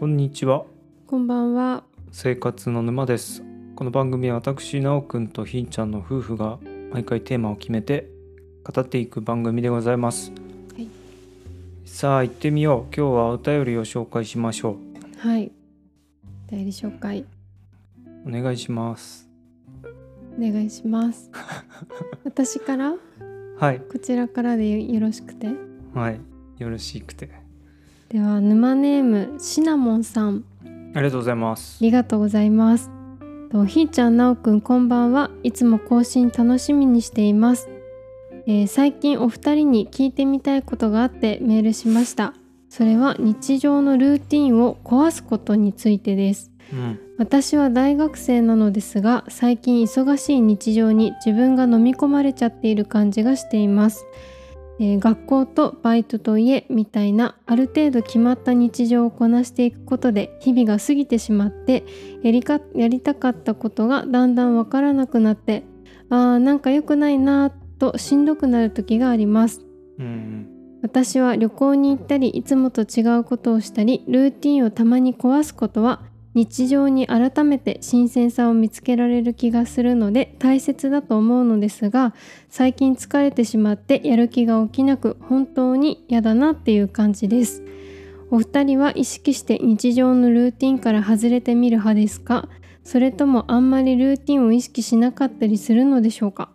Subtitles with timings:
[0.00, 0.64] こんにちは。
[1.06, 1.84] こんばんは。
[2.10, 3.42] 生活の沼です。
[3.76, 6.58] この番組は私なおくんとひーちゃんの夫婦が
[6.90, 8.08] 毎回テーマを決めて
[8.64, 10.32] 語っていく番組でございます、
[10.74, 10.88] はい。
[11.84, 12.94] さあ行ってみよう。
[12.96, 14.78] 今日はお便りを紹介しましょ
[15.18, 15.52] はい。
[16.50, 17.20] 代理紹介。
[17.20, 17.26] う
[18.26, 19.28] お願いします。
[20.38, 21.30] お願いします。
[22.24, 22.94] 私から？
[23.58, 23.80] はい。
[23.80, 25.48] こちらからでよろしくて。
[25.92, 26.20] はい。
[26.56, 27.39] よろしくて
[28.10, 30.44] では沼ネームシナモンさん
[30.94, 32.90] ありがとうございますありがとうございます。
[33.52, 37.68] とひーちゃんなおくんこんばんはいつも更新楽しみにしています。
[38.48, 42.34] えー最近お二人に聞いてみたいことがあってメールしました。
[42.68, 46.50] それは日常のルーティンを壊すことについてです。
[46.72, 54.04] うん私は大学生なのですが最近忙しい日常に自分が飲み込まれちゃっている感じがしています、
[54.80, 61.84] えー学校とバイトと家みたいなある程度決まった日常をこなしていくことで日々が過ぎてしまって
[62.22, 65.64] やりかやりたかったことがだんだんわからなくなって
[66.08, 69.60] あーなんか良くないなーとしんどくなる時があります。
[69.98, 70.46] うん
[70.82, 76.00] 私は旅行に行ったりいつもと違うことをしたりルーティンをたまに壊すことは
[76.34, 82.14] 日常に改めて新鮮さを見つけられる気がするので大切だと思うのですが
[82.48, 87.64] 最近疲れてしまってやる気が起きなく本当に嫌だなっていう感じです。
[88.30, 92.48] お二人は意識して日常のルーティンから外れてみる派ですか？
[92.84, 96.50] それともあんまりルーティンを意識しなかったりするのでしょうか？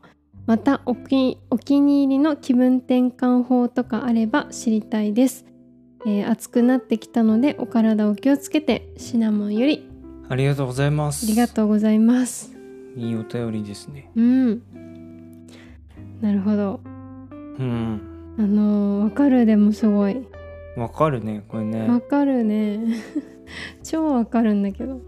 [0.45, 5.45] またお気お気に入りの気分転換法とかあれば知りたいです、
[6.05, 9.89] えー暑くなってきたのでお体お気をつけてシナモンより。
[10.29, 11.25] ありがとうございます。
[11.25, 12.51] ありがとうございます。
[12.95, 14.09] いいお便りですね。
[14.15, 14.61] うん。
[16.21, 16.79] なるほど。
[17.59, 18.01] うん。
[18.37, 20.17] あのーわかるでもすごい。
[20.77, 21.87] わかるねこれね。
[21.87, 22.79] わかるね。
[23.83, 24.99] 超わかるんだけど。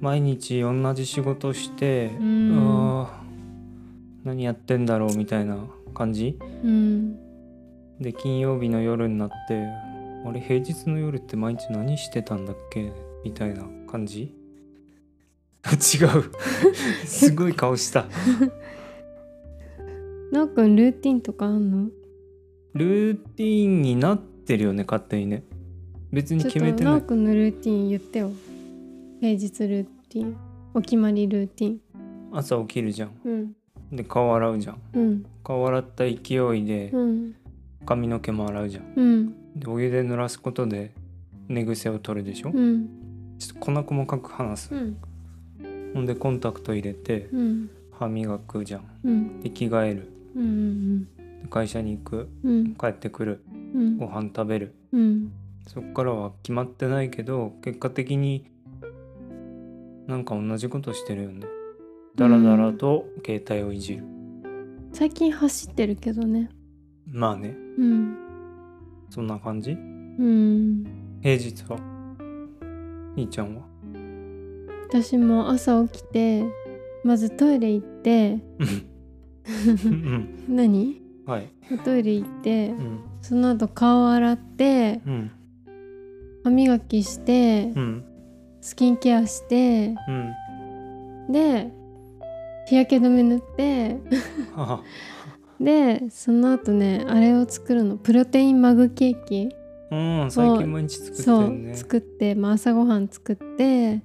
[0.00, 3.06] 毎日同じ仕事してううんー
[4.24, 5.58] 何やってんだろうみたいな
[5.94, 6.38] 感じ？
[6.64, 7.16] うん。
[8.00, 9.66] で金曜日の夜になって
[10.24, 12.92] あれ平日の夜って毎日何してたんだっけ？
[13.24, 14.34] みたいな感じ？
[15.68, 16.08] 違う。
[17.06, 18.06] すごい顔した。
[20.30, 21.88] なおくんルーティンとかあんの？
[22.74, 25.42] ルーティンになってるよね勝手にね。
[26.12, 27.02] 別に決めてない。
[27.02, 28.30] くんのルーティン言ってよ。
[29.20, 30.36] 平日ルーティン。
[30.74, 31.80] お決まりルーティン。
[32.32, 33.10] 朝起きるじゃん。
[33.24, 33.52] うん。
[33.90, 34.78] で顔洗うじゃん。
[34.94, 35.24] うん。
[35.42, 36.12] 顔洗った勢
[36.56, 37.34] いでうん。
[37.86, 39.34] 髪の毛も洗うじゃん
[39.66, 40.92] お湯で濡らすことで
[41.48, 42.88] 寝癖を取るでしょ、うん。
[43.38, 44.96] ちょっと細細かく話す、うん。
[45.94, 47.70] ほんでコンタクト入れてうん。
[47.92, 48.84] 歯磨くじゃん。
[49.04, 49.40] うん。
[49.40, 50.12] で着替える。
[50.36, 52.28] うんで会社に行く。
[52.44, 52.74] うん。
[52.74, 53.42] 帰ってくる。
[53.74, 53.96] うん。
[53.96, 54.74] ご飯食べる。
[54.92, 55.32] うん。
[55.66, 58.46] そっからは決まってないけど結果的に
[60.06, 61.46] なんか同じことしてるよね。
[62.16, 64.04] だらだらと携帯をいじる、
[64.92, 66.48] 最近走ってるけどね。
[67.06, 67.54] まあね。
[67.78, 68.27] うん
[69.10, 69.72] そんな感じ？
[69.72, 70.84] うん。
[71.22, 71.78] 平日は？
[73.16, 73.62] 兄ちゃんは？
[74.90, 76.44] 私も朝起きて
[77.04, 78.38] まずトイレ行って。
[79.86, 80.44] うん。
[80.48, 81.00] 何？
[81.26, 81.48] はい。
[81.84, 83.00] トイレ行ってうん。
[83.20, 85.30] その後顔洗ってうん。
[86.44, 88.04] 歯磨きしてうん。
[88.60, 91.32] スキンケアしてうん。
[91.32, 91.70] で
[92.66, 93.96] 日焼け止め塗って
[94.54, 94.82] は
[95.60, 99.48] でその後ねあれを作るのプロテインマグケーキ。
[99.90, 104.02] うん最近毎日作ってそう作って、まあ、朝ごはん作って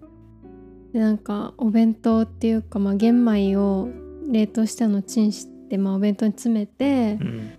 [0.93, 3.89] でなんかお弁当っていうか、まあ、玄米を
[4.31, 7.51] 冷凍したのチンして、まあ、お弁当に詰めてう、ん。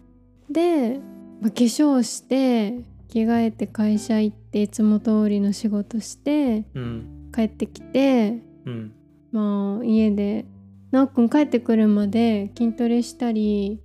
[0.50, 1.00] で、
[1.42, 7.30] まあ、化粧して着替えて会社行っていつも通りの仕事してうん。
[7.34, 8.92] 帰ってきてうん。
[9.32, 10.46] まあ家で
[10.94, 13.80] なおくん帰ってくるまで筋トレしたり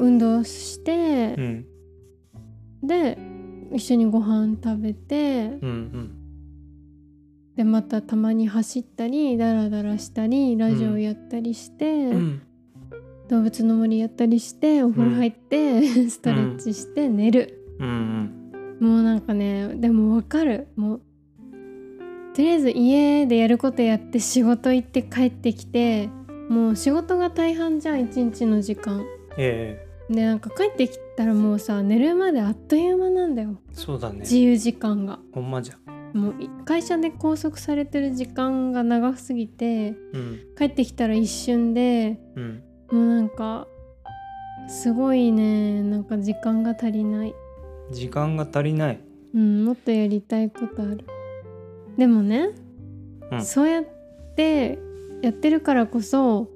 [0.00, 1.66] 運動してう、ん。
[2.82, 3.16] で
[3.72, 7.54] 一緒にご飯食べてうんうん。
[7.54, 12.42] でまたたまに走ったりダラダラしたりラジオやったりして、うん。
[13.28, 18.50] 動物の森やったりしてお風呂入って、 ストレッチして寝る、うん。
[18.80, 20.66] もうなんかねでもわかる。
[20.74, 21.00] もう
[22.34, 26.08] とりあえず家でやることやって仕事行って帰ってきて
[26.48, 29.04] もう仕事が大半じゃん一日の時間。
[29.36, 33.58] えでなんか帰ってきたらもうさ寝るまであっという間なんだよ。
[33.70, 34.20] えそうだね。
[34.20, 35.18] 自由時間が。
[35.32, 35.76] ほんまじゃ
[36.12, 40.40] もうい会社で拘束されてる時間が長すぎてうん。
[40.58, 42.62] 帰ってきたら一瞬でうん。
[42.90, 43.66] もうなんか
[44.68, 47.34] すごいねなんか時間が足りない。
[47.90, 49.00] 時間が足りない。
[49.34, 51.06] うんもっとやりたいことある
[51.96, 52.50] でもね、
[53.30, 53.44] うん。
[53.44, 53.84] そうやっ
[54.36, 54.78] て
[55.22, 56.48] やってるからこそ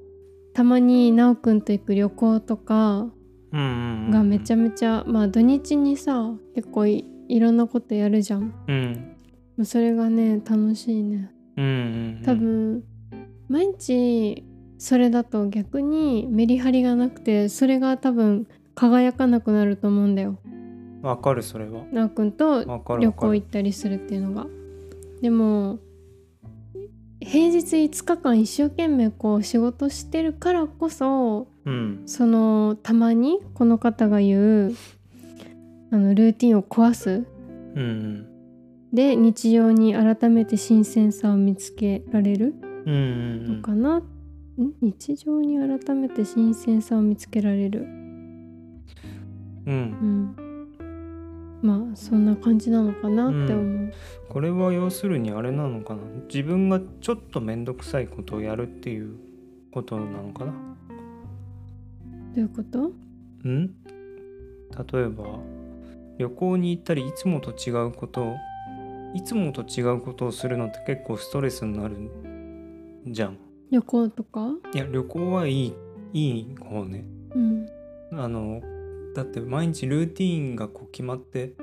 [0.54, 3.08] たまになおくんと行く旅行とか
[3.52, 8.54] うんうんうんがめちゃめちゃ、まあ土日にさ結構いいろんなことやるじゃん。
[8.68, 9.64] うん。
[9.64, 11.30] それがね楽しいね。
[11.56, 11.68] うんう
[12.20, 12.84] ん多分、
[13.48, 14.44] 毎日
[14.78, 20.38] それだと逆にメリハリがなくてそれが多分輝かなくなると思うんだよ。
[21.02, 21.84] わかるそれは。
[21.92, 22.64] なおくんと
[22.98, 24.46] 旅行行ったりするっていうのが
[25.20, 25.78] でも
[27.20, 32.02] 平日5日間一生懸命こう仕事してるからこそうん。
[32.06, 34.74] そのたまにこの方が言う
[35.90, 37.24] あのルーティンを壊す。
[37.74, 38.26] うんうん。
[38.92, 42.54] で日常に改めて新鮮さを見つけられる
[42.86, 44.02] のかな、ん？
[44.80, 47.82] 日常に改めて新鮮さを見つけられる。
[47.82, 48.82] うん。
[49.66, 49.70] う
[50.42, 50.45] ん
[51.62, 53.92] まあそんな感じなのかなって思う、
[54.28, 56.02] これは要するにあれなのかな。
[56.28, 59.16] 自分がちょっと面倒くさいことをやるっていう
[59.70, 60.52] ことなのかな。
[60.52, 60.56] ど
[62.36, 62.92] ういうこと？
[63.48, 63.70] ん？
[64.92, 65.24] 例えば
[66.18, 68.36] 旅行に行ったりいつもと違うことを
[69.14, 71.96] いつもと違うことをするのって結構ストレスになる
[73.06, 73.38] じゃん。
[73.70, 74.50] 旅行とか？
[74.74, 75.74] いや旅行はいい
[76.12, 77.04] いい方ね。
[77.34, 77.66] うん。
[78.12, 78.60] あの
[79.16, 81.54] だって毎日ルーティーンがこう決まって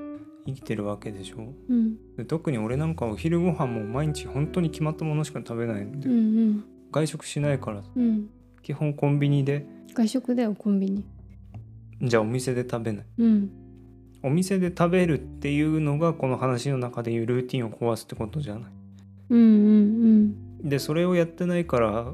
[0.48, 1.54] 生きてるわけでしょ？
[1.70, 1.96] うん。
[2.18, 6.64] で特に俺なんかお昼ご飯も毎日本当に決まったものしか食べないんで、うんうん。
[6.92, 7.84] 外食しないから。
[7.96, 8.30] うん。
[8.64, 9.66] 基本コンビニで。
[9.94, 11.04] 外食だよコンビニ。
[12.02, 13.06] じゃあお店で食べない。
[13.20, 13.52] うん。
[14.24, 18.64] お店で食べるっていうのがこの話の中でいうルーティンを壊すってことじゃない？
[19.30, 19.44] うんう
[20.66, 20.70] ん。
[20.70, 22.14] でそれをやってないから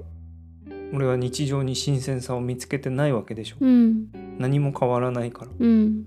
[0.94, 3.58] 俺は日常に新鮮さを見つけてないわけでしょ。
[3.60, 3.70] うん。
[3.70, 3.74] う
[4.18, 5.52] ん何も変わらないから。
[5.60, 6.06] うん。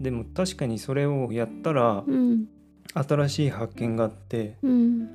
[0.00, 2.46] でも確かにそれをやったらうん。
[2.94, 5.08] 新しい発見があってうん。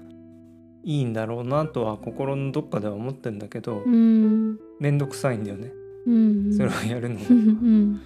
[0.84, 4.60] いいんだろうなとは心のどっかでは思ってんだけどうん。
[4.80, 5.72] めんどくさいんだよね。
[6.06, 6.54] うん。
[6.54, 7.16] それをやるの。
[7.16, 8.02] がうんうん。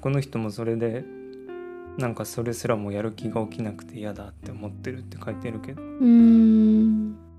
[0.00, 1.04] この人もそれで
[1.98, 5.82] なんかそれすらもやる気が起きなくて嫌だって思ってるって書いてるけど。
[5.82, 7.29] うん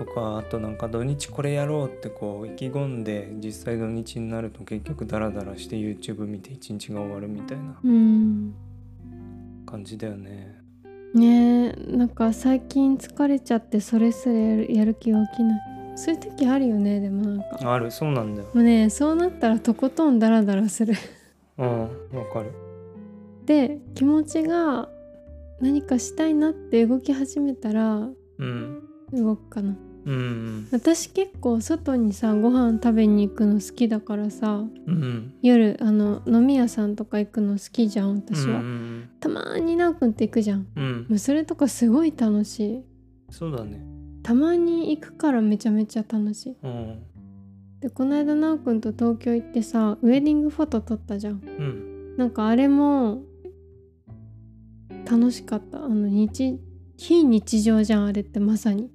[0.00, 8.54] とかあとなんか土日これやろうってこう意気込んで実際土日になると結局ダラダラして YouTube 見て一日が終わるみたいなうん。
[9.66, 10.58] 感じだよね。
[11.14, 15.60] ねえなんか最近疲れちゃってそれすらやるやる気が起きない。
[15.96, 17.72] そういう時あるよねでもなんか。
[17.74, 17.90] ある。
[17.90, 18.48] そうなんだよ。
[18.54, 20.94] もうねそうなったらとことんダラダラする。
[21.58, 21.88] うんわ
[22.32, 22.52] かる。
[23.44, 24.88] で気持ちが
[25.60, 28.08] 何かしたいなって動き始めたら
[28.38, 28.82] うん。
[29.12, 30.68] 動くかなうん。
[30.70, 35.34] 私結構外にさご飯食べに行くの好きだからさうん。
[35.42, 40.66] 夜あの飲み屋さんとか行くの好きじゃん私は、うんたまーになおくんって行くじゃん。
[40.74, 41.06] うん。
[41.08, 42.84] もうそれとかすごい楽しい。
[43.30, 43.84] そうだね。
[44.22, 46.56] たまに行くからめちゃめちゃ楽しい。
[46.62, 47.02] うん。
[47.80, 51.40] でこの間なおくんと東京行ってさウェディングフォト撮ったじゃん。
[51.42, 52.16] うん。
[52.16, 53.22] なんかあれも
[55.10, 55.84] 楽しかった。
[55.84, 56.58] あの日
[56.96, 58.90] 非日常じゃんあれってまさに、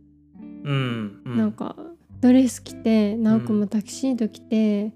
[0.65, 1.21] うん。
[1.25, 1.37] うん。
[1.37, 1.75] なんか
[2.21, 4.91] ドレス着てなおくんもタキシード着て、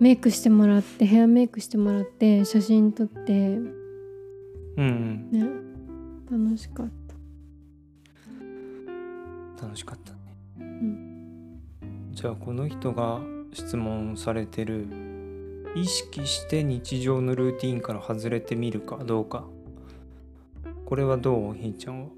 [0.00, 3.32] メイクしてもらってヘアメイクしてもらって写真撮って。
[4.76, 5.30] うんうん。
[5.30, 5.46] ね。
[6.30, 6.88] 楽しかっ
[9.56, 9.64] た。
[9.64, 10.12] 楽しかった
[10.62, 11.60] ね、ん。
[12.12, 13.20] じゃあこの人が
[13.52, 14.86] 質問されてる
[15.76, 19.44] 意識して日常のルーティンから外れてみるかどうか。
[20.84, 21.54] これはどう？
[21.54, 22.08] ひーちゃんは？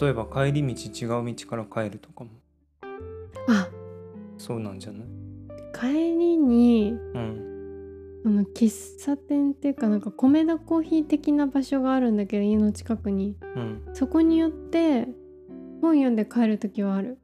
[0.00, 2.30] 例えば帰り道違う道から帰るとかも。
[3.48, 3.68] あ。
[4.38, 5.06] そうなんじゃない？
[5.72, 5.86] 帰
[6.16, 7.50] りにうん。
[8.26, 13.36] あの喫茶店っていうかなんか米田コーヒー的な場所があるんだけど家の近くに。
[13.54, 13.82] うん。
[13.92, 15.06] そこによって
[15.82, 17.18] 本読んで帰る時はある。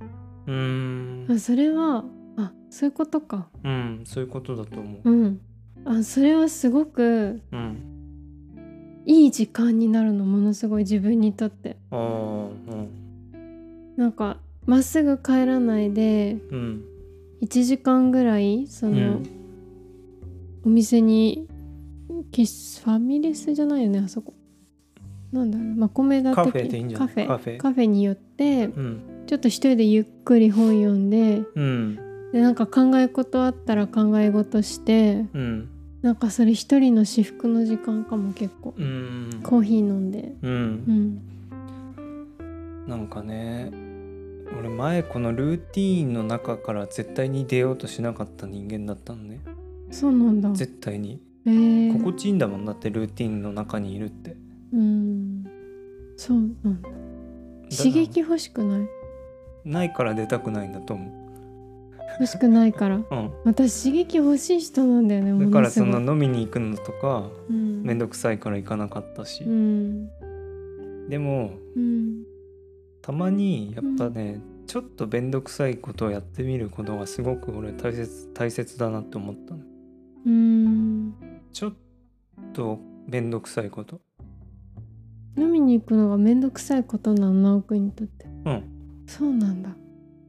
[0.46, 1.26] うーん。
[1.30, 2.04] あそれは
[2.36, 3.48] あそういうことか。
[3.64, 5.10] うんそういうことだと思う。
[5.10, 5.40] うん。
[5.86, 9.02] あそれはすごくうん。
[9.06, 11.78] いい時間になるのものすごい自分にとって
[14.00, 16.84] なんかまっすぐ帰らないでうん
[17.42, 19.26] 1時間ぐらいその、うん。
[20.64, 21.46] お店に
[22.32, 24.32] キスファミレスじゃないよねあそこ。
[25.32, 27.08] なんだろうまあ米田的カフェでいいんじゃない？
[27.08, 27.56] カフェ。
[27.58, 27.84] カフェ。
[27.86, 29.00] によってうん。
[29.26, 31.98] ちょっと一人でゆっくり本読んでうん。
[32.32, 35.68] でなんか考え事あったら考え事してうん。
[36.02, 38.74] なんかそれ一人の至福の時間かも結構。
[38.78, 39.40] うん。
[39.42, 40.34] コーヒー飲んで。
[40.42, 41.18] ううんん。
[42.86, 43.70] なんかね
[44.58, 49.40] 俺前このルーティーンの中から絶対に出ようとしなかった人間だったのね。
[49.90, 50.50] そうなんだ。
[50.50, 51.20] 絶対に。
[51.46, 51.50] え。
[51.50, 54.36] ー、心地いいんだもんだってルーティンの中にいるって。
[54.72, 55.44] うん。
[56.16, 56.88] そうなんだ。
[57.76, 58.88] 刺激欲しくない？
[59.64, 61.20] ないから出たくないんだと思
[62.18, 62.96] 欲しくないから。
[62.96, 67.82] う、 うん、私刺激欲しい人なんだよねだからそもすごいの飲みに行くのとかうん。
[67.82, 70.08] めんどくさいから行かなかったし、うん。
[71.08, 72.09] でもうん
[73.02, 79.60] たまにやっぱね、ちょっとめんどくさいことをやってみることがすごく俺大切大切だなって思ったの。
[80.26, 81.14] うん。
[81.52, 81.72] ちょっ
[82.52, 84.00] とめんどくさいこと。
[85.36, 88.26] 飲みに行くのがめんどくさいことなの直くんにとって。
[88.44, 88.64] うん。
[89.06, 89.74] そうなんだ、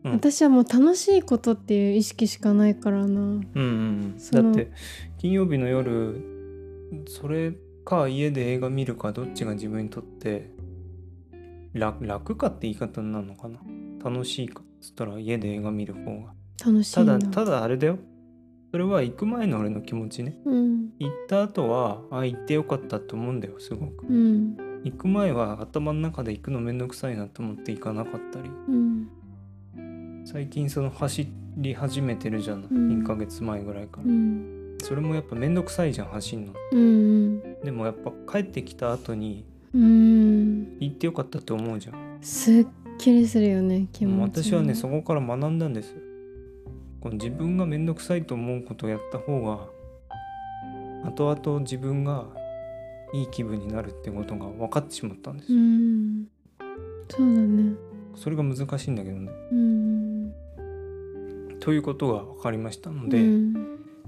[0.05, 0.11] うん。
[0.13, 3.05] 私はもう楽しいことっていう意識しかないからな。
[3.05, 4.71] うんうんだって
[5.17, 6.19] 金曜日の夜
[7.07, 7.53] それ
[7.85, 10.49] か家で映画見るかどっちが自分にとって
[11.73, 13.59] 楽楽かって言い方になるのかな？
[14.03, 16.33] 楽しいかっつったら家で映画見る方が。
[16.65, 17.97] 楽しいなただただあれだよ。
[18.71, 20.37] それは行く前の俺の気持ちね。
[20.45, 20.89] うん。
[20.99, 24.05] 行った後はあ行ってよかったと思うんだよすごく。
[24.07, 24.55] うん。
[24.83, 28.49] 行く前は頭の中で行くのめんどくさいなと思って行かなかったり。
[28.69, 29.07] うん。
[30.25, 33.01] 最近その走り始めてるじゃん、うん。
[33.01, 34.77] 2ヶ月前ぐらいから、うん。
[34.79, 36.53] それもやっぱめんどくさいじゃん走んの。
[36.71, 37.41] うん。
[37.63, 39.81] でもやっぱ帰ってきた後にうん
[40.79, 42.17] 行ってよかったと思うじゃん。
[42.21, 44.43] すっきりするよね気持ち。
[44.45, 45.95] 私はねそこから学んだんです。
[46.99, 49.67] この自分がめんどくさいと思うことをやった方が
[51.03, 52.27] 後々自分が
[53.13, 56.27] いい気分になるってことが分かってしまったんですうよ、ん。
[57.09, 57.73] そうだね。
[58.15, 59.31] それが難しいんだけどね。
[59.51, 60.33] うん。
[61.59, 63.53] ということが分かりましたので、うん。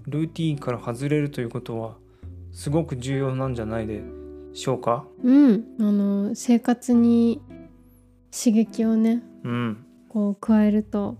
[0.05, 1.95] ルーティーンから外れるということは
[2.51, 4.03] すごく重要なんじゃないで
[4.53, 7.41] しょうかうん、あの生活に
[8.31, 9.86] 刺激をねうん。
[10.10, 11.17] こう加えると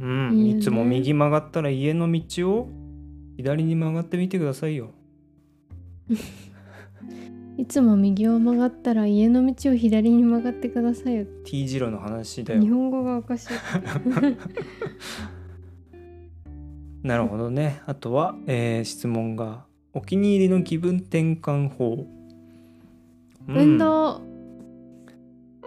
[0.00, 0.32] うん。
[0.32, 0.60] いいよね。
[0.60, 2.68] いつも右曲がったら家の道を
[3.36, 4.90] 左に曲がってみてくださいよ。
[7.58, 11.26] いつも右を曲がったら家の道を左に曲がってくださいよ。
[11.44, 12.60] T 字路の話だよ。
[12.60, 13.48] 日本語がおかしい。
[17.02, 17.80] なるほどね。
[17.86, 22.06] あとは、えー質問がお気に入りの気分転換法、
[23.48, 23.56] うん。
[23.56, 24.20] 運動。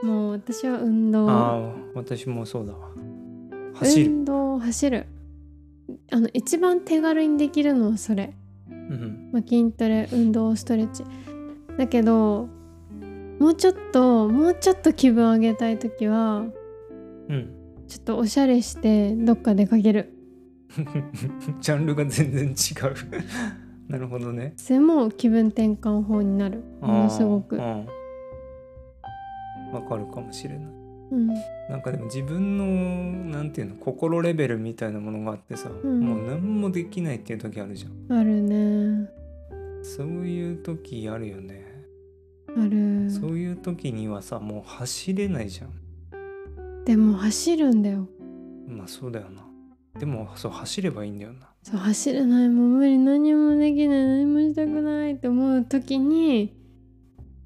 [0.03, 1.29] もう私は運動。
[1.29, 2.89] ああ私もそうだわ。
[3.75, 5.05] 走る、運動走る。
[6.11, 8.33] あの一番手軽にできるのはそれ、
[8.69, 11.03] うん、まあ、筋トレ運動ストレッチ。
[11.77, 12.47] だけど
[13.39, 16.45] もうちょっともうちょっと気分上げたい時は
[17.29, 17.55] うん。
[17.87, 20.13] ちょっとおしゃれしてどっか出かける。
[21.59, 22.55] ジャンルが全然違う
[23.89, 24.53] なるほどね。
[24.55, 26.63] それも気分転換法になる。
[26.79, 27.57] ものすごく。
[27.57, 27.85] わ
[29.81, 30.67] かるかもしれない。
[31.11, 31.27] うん。
[31.69, 36.01] なんかでも自分のなんていうの心レベルみたいなものがあってさ、うん。
[36.01, 38.17] もう何もできないっていう時あるじゃん。
[38.17, 39.09] あるね。
[39.81, 41.65] そういう時あるよね、
[42.49, 43.09] ある。
[43.09, 45.71] そういう時にはさもう走れないじゃん。
[46.85, 48.07] でも走るんだよ。
[48.67, 49.47] まあそうだよな。
[49.99, 56.55] でもそう走ればいいんだよなそう走れないもう無理何もできない何もしたくないって思う時に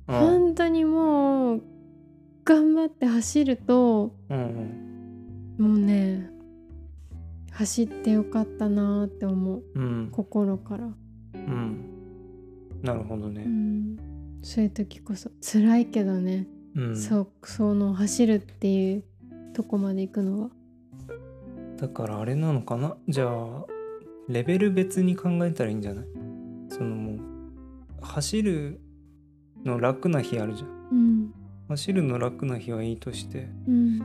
[0.08, 0.15] うん。
[0.15, 1.63] 本当にもう
[2.46, 6.29] 頑張って走るとうんもうね
[7.51, 9.63] 走ってよかったなーって思う。
[9.75, 9.84] うん。
[9.84, 10.89] うん心から、
[11.36, 11.86] うん。
[12.82, 13.96] なるほどうねん、
[14.41, 15.29] そういう時こそ。
[15.39, 16.98] 辛いけどね、うん。
[16.98, 19.03] そうその走るっていう
[19.53, 20.50] とこまで行くのは。
[21.77, 22.98] だからあれなのかな？
[23.08, 23.65] じゃあ
[24.29, 26.05] レベル別に考えたらいいんじゃない？
[26.69, 27.19] そのもう
[28.01, 28.79] 走る
[29.63, 30.69] の楽な日あるじゃん。
[30.91, 31.33] うん
[31.69, 33.99] 走るの楽な日はいいとしてうん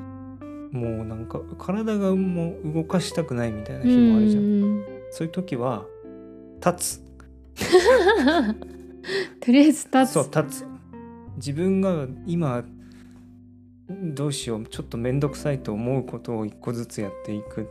[0.72, 5.84] もうなんか体がもう動かしたくないみたいな日もあるじゃん、うんそういう時は
[6.64, 7.02] 立つ。
[9.40, 10.10] とりあえず立つ。
[10.12, 10.66] そう立つ。
[11.37, 12.62] 自分が今
[13.88, 17.68] どうしようちょっと面倒くさいと思うことを一個ずつやっていく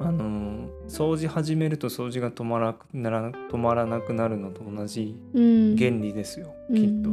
[0.00, 5.76] あの掃除始めると掃除が止まらなら止まらなくなるのと同じうん。
[5.76, 7.10] 原理ですよ、きっと。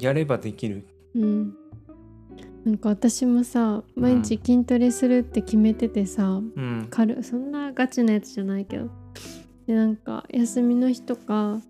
[0.00, 0.86] やればできる。
[1.14, 1.54] うん。
[2.64, 6.88] なんか私もさ毎日筋トレするって決めててさ、うん。
[6.90, 8.88] 軽そんなガチなやつじゃないけど。
[9.66, 11.60] でなんか休みの日とか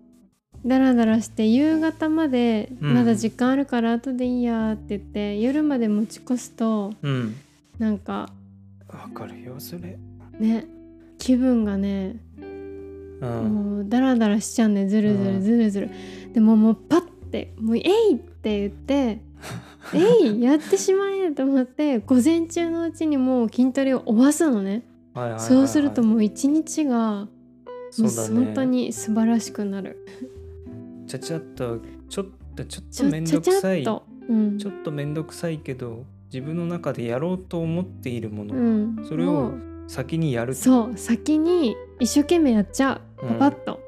[0.65, 2.93] ダラダラして夕方までうん。
[2.93, 7.35] まだ時間あるから後でいいやって言って、夜まで持ち越すとうん
[7.79, 8.29] なんか
[8.87, 9.97] わかるよそれ。
[10.39, 10.67] ね
[11.17, 13.53] 気分がね、うん。
[13.53, 15.35] もうダラダラしちゃうんだよずるずうん。
[15.35, 15.89] るずるずる、
[16.33, 19.21] でももうパッってもうえいって言って
[19.93, 24.83] えいやってしまえと思って午前中のうちにもう筋トレを終わすのね。
[25.13, 27.27] はいそうするともう一日がも
[27.97, 30.05] う本当に素晴らしくなる。
[31.07, 33.81] ちゃちゃっとちょっとちょっとめんちゃちゃどくさい。
[33.81, 34.57] っとうん。
[34.57, 39.05] ちょっとめんどくさいけど自分の中でやろうと思っているもの、うん。
[39.07, 39.53] それを
[39.87, 40.53] 先にやる。
[40.53, 40.97] そう。
[40.97, 43.25] 先に一生懸命やっちゃう。
[43.25, 43.39] うん。
[43.39, 43.79] パパッと、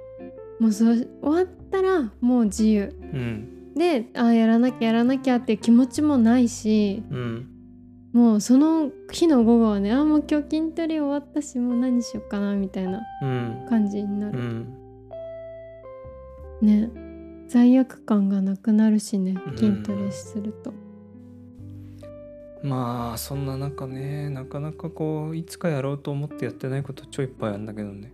[0.59, 2.93] もうそう終わったらもう自由。
[3.01, 3.73] うん。
[3.75, 7.03] であやらなきゃやらなきゃっていう気持ちもないし。
[7.09, 7.47] うん。
[8.11, 13.65] もうその日の午後はねあもう今日筋トレ終わったしもう何しようかなみたいなうん。
[13.69, 14.73] 感じになる、うん。
[16.61, 16.91] ね。
[17.47, 19.57] 罪悪感がなくなるしねうん。
[19.57, 20.73] 筋トレすると、
[22.63, 28.13] まあそんな中ねなかなかこういつかやろうと思ってやってないことちょいっぱいあるんだけどね。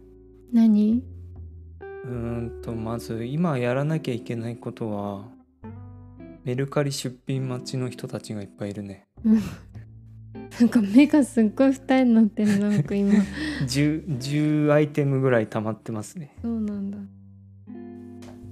[0.53, 1.03] 何？
[2.05, 2.11] うー
[2.59, 5.25] んとまず今やらなきゃいけないことは
[6.45, 9.07] メルカリ出品待ちの人たちがいっぱいいるね。
[10.59, 13.13] なんか目がすっごい二重になってるなんか今。
[13.67, 16.35] 10, 10アイテムぐらい溜まってますね。
[16.41, 16.97] そうなんだ。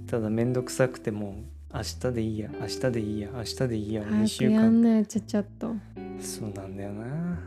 [0.07, 1.43] ただめんどくさくても
[1.75, 5.75] 明日でいいや明日でいいや明日でいいや2早週くやん間なよちゃちゃっと。
[6.21, 7.39] そうなんだよな。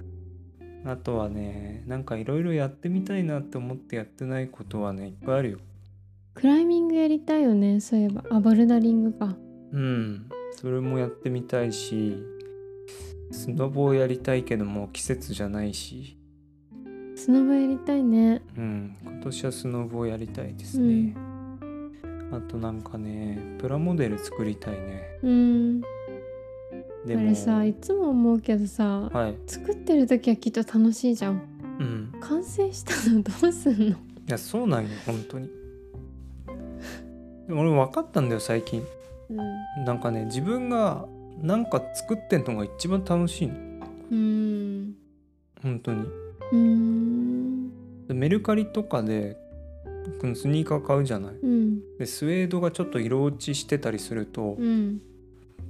[0.84, 5.58] あとはねなんかいろいろやってみたいなって思ってやってないことはねいっぱいあるよ。
[6.34, 8.22] クライミングやりたいよねそういえば。
[8.30, 9.34] あボルダリングか。
[9.72, 10.28] うん。
[10.52, 12.18] それもやってみたいし
[13.30, 16.18] スノボをやりたいけどもう季節じゃないし。
[17.16, 18.42] スノボやりたいね。
[18.56, 18.96] うん。
[19.02, 21.16] 今年はスノボをやりたいですね、
[22.30, 25.18] あとなんかねプラモデル作りたいね。
[25.22, 25.80] うん。
[27.06, 27.20] でも。
[27.20, 29.36] あれさいつも思うけどさはい。
[29.46, 31.40] 作ってる時はきっと楽しいじゃん。
[31.80, 32.12] うん。
[32.20, 33.86] 完成したのどうすんの？
[33.86, 33.94] い
[34.26, 35.48] やそうなんよ本当に。
[37.46, 38.84] でも俺分かったんだよ最近。
[39.30, 39.84] うん。
[39.84, 41.06] なんかね自分が
[41.40, 43.54] なんか作ってんのが一番楽しいの。
[44.10, 44.94] うん。
[45.62, 46.04] 本当に。
[46.52, 48.06] うん。
[48.06, 49.36] でメルカリとかで
[50.20, 51.34] このスニーカー買うじゃない。
[51.42, 51.80] うん。
[51.98, 55.00] でスウェードがちょっと色落ちしてたりすると、うん。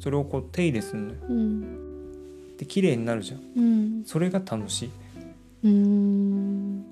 [0.01, 1.14] それをこう手入れするのよ。
[1.29, 2.57] うん。
[2.57, 3.40] で綺麗になるじゃん。
[3.57, 4.03] うん。
[4.05, 4.90] それが楽しい。
[5.64, 6.85] うん。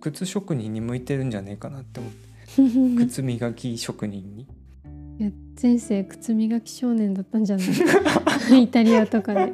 [0.00, 2.24] 靴職人に向いてるんじゃねえかなって思って。
[3.06, 4.46] 靴磨き職人に。
[5.20, 5.30] いや
[5.62, 7.68] 前世靴磨き少年だったんじゃない？
[8.64, 9.52] イタリアとかで。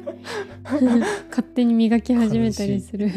[1.30, 3.08] 勝手に磨き始めたりする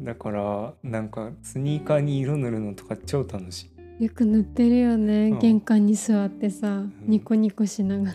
[0.00, 4.04] だからなんかスニーカーに色塗るのとか超楽しい。
[4.04, 5.38] よく塗ってるよね、うん。
[5.38, 8.14] 玄関に座ってさニコニコしながら。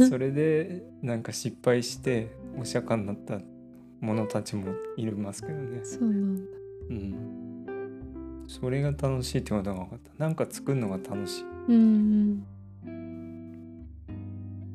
[0.08, 3.40] それでなんか失敗してお釈迦になった
[4.00, 5.80] 者たちもいますけどね。
[5.82, 6.50] そうなんだ。
[6.90, 7.14] うん。
[8.46, 10.10] それが楽しいってことが分かった。
[10.24, 11.44] なんか作るのが楽しい。
[11.68, 12.44] うん。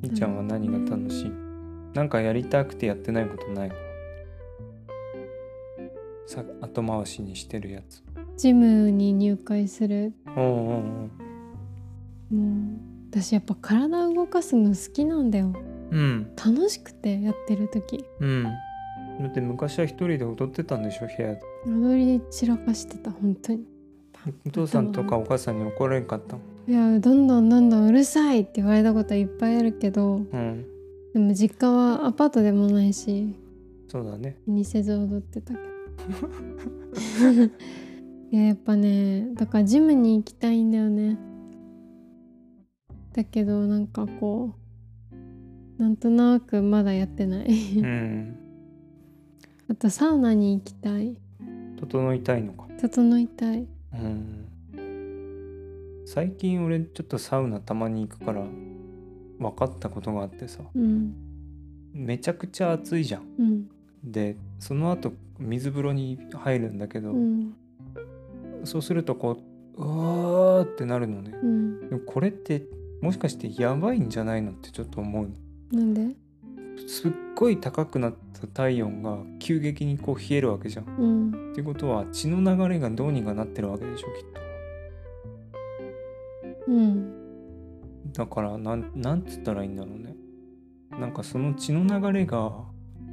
[0.02, 1.32] みーちゃんは何が楽しい？
[1.96, 3.72] なんかやりたくてやってないことない？
[6.30, 8.04] さ後回しにしてるやつ。
[8.38, 10.14] ジムに入会する。
[10.28, 10.80] おうおうお
[12.32, 15.52] うもう私やっぱ体動かすの好きなんだよ。
[15.90, 16.30] うん。
[16.36, 18.06] 楽しくてやってる時。
[18.20, 18.44] うん。
[18.44, 18.52] だ
[19.26, 21.42] って昔は一人で踊ってたんでしょ部屋で。
[21.66, 23.66] 踊り散らかしてた本当に。
[24.46, 26.38] お父さんとかお母さんに怒られんかった
[26.68, 30.66] いやどんどんどんどんうるさいって言われたことはいっぱいあるけどうん。
[31.14, 33.34] でも実家はアパートでもないし
[33.88, 34.38] そうだね。
[34.46, 35.69] 気にせず踊ってたけど
[38.32, 41.18] いややっぱねだからジムに行きたいんだよね。
[43.14, 44.56] だけどなんかこ
[45.78, 47.48] うなんとなくまだやってない。
[47.78, 48.36] うん。
[49.70, 51.16] あとサウナに行きたい。
[51.80, 52.68] 整いたいのか。
[52.80, 53.68] 整いたい。
[53.94, 54.46] うん。
[56.06, 58.46] 最近俺ちょっとサウナたまに行くから
[59.40, 60.62] 分かったことがあってさ。
[60.76, 61.16] うん。
[61.94, 63.24] めちゃくちゃ暑いじゃん。
[63.40, 63.70] うん
[64.04, 67.54] でその後水風呂に入るんだけど、うん。
[68.64, 69.42] そうするとこ
[69.78, 69.88] うう
[70.58, 71.32] わーってなるのね。
[71.32, 71.90] うん。
[71.90, 72.66] でもこれって
[73.02, 75.30] もしかしてやばいんじゃないのってちょっと思う。
[75.72, 76.16] のなんで？
[76.88, 80.86] すっごい高くなった体温が急激にこう冷えるわけじゃん。
[80.86, 81.52] うん。
[81.52, 84.26] っていうことは血の流れがどうにかなってるわけでしょきっ
[86.68, 87.14] うん。
[88.14, 90.16] とだからなんなんつったらいいんだろうね。
[91.00, 92.52] なんかその血の流れが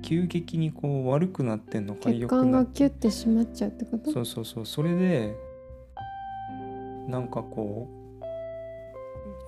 [0.07, 4.13] 急激にこう悪くなってんのか血管がキュッて締まっちゃうってこと？
[4.13, 4.67] そうそうそう。
[4.67, 5.35] それで
[7.09, 8.25] なんかこう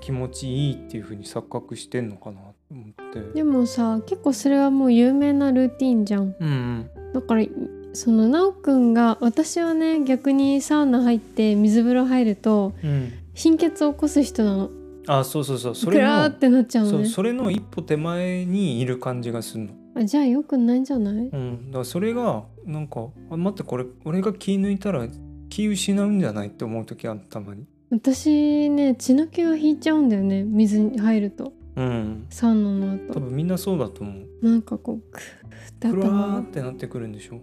[0.00, 3.20] 気持ちいいっていう風に錯覚してんのかなと思って。
[3.34, 6.34] でもさ結構それはもう有名なルーティンじゃん。
[6.40, 6.90] うんうん。
[7.14, 7.44] だから
[7.92, 13.12] そのなおくんが私はね逆にサウナ入って水風呂入るとうん。
[13.32, 14.70] 貧血を起こす人なの。
[15.06, 15.74] あそうそうそう。
[15.76, 17.04] それのってなっちゃうのね。
[17.04, 19.70] そうそれの一歩手前にいる感じがするの。
[19.98, 21.14] あじゃあよくないんじゃない？
[21.14, 25.06] うん、だからそれがなんかあ待ってこれ俺が気抜いたら
[25.48, 27.64] 気失うんじゃないって思う時あるたまに。
[27.90, 31.52] 私ね血の気が引いちゃうんだよね水に入ると。
[31.76, 32.26] うん。
[32.28, 34.26] サウナの多後分みんなそうだと思う。
[34.42, 35.22] なんかこうクー
[35.70, 37.40] ってクラー頭ってなってくるんでしょ。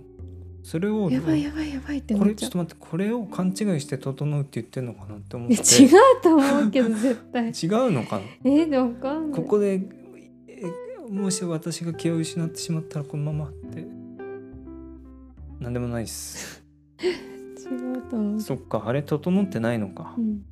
[0.61, 5.61] それをやばいやばいやばいってこれちょっと待ってこれを勘違いして整うって言ってんのかなって思っいて。
[5.61, 7.45] や 違うと思うけど絶対。
[7.49, 7.49] 違
[7.87, 8.23] うのかな？
[8.43, 9.41] えー、でわかんない。
[9.41, 9.79] ここでえ
[11.09, 13.85] もし私が気を失ってしまったらこのままって。
[15.59, 16.63] なんでもないっす。
[16.99, 17.05] 違
[17.97, 18.41] うと思う。
[18.41, 20.15] そっかあれ整ってないのか。
[20.17, 20.43] うん。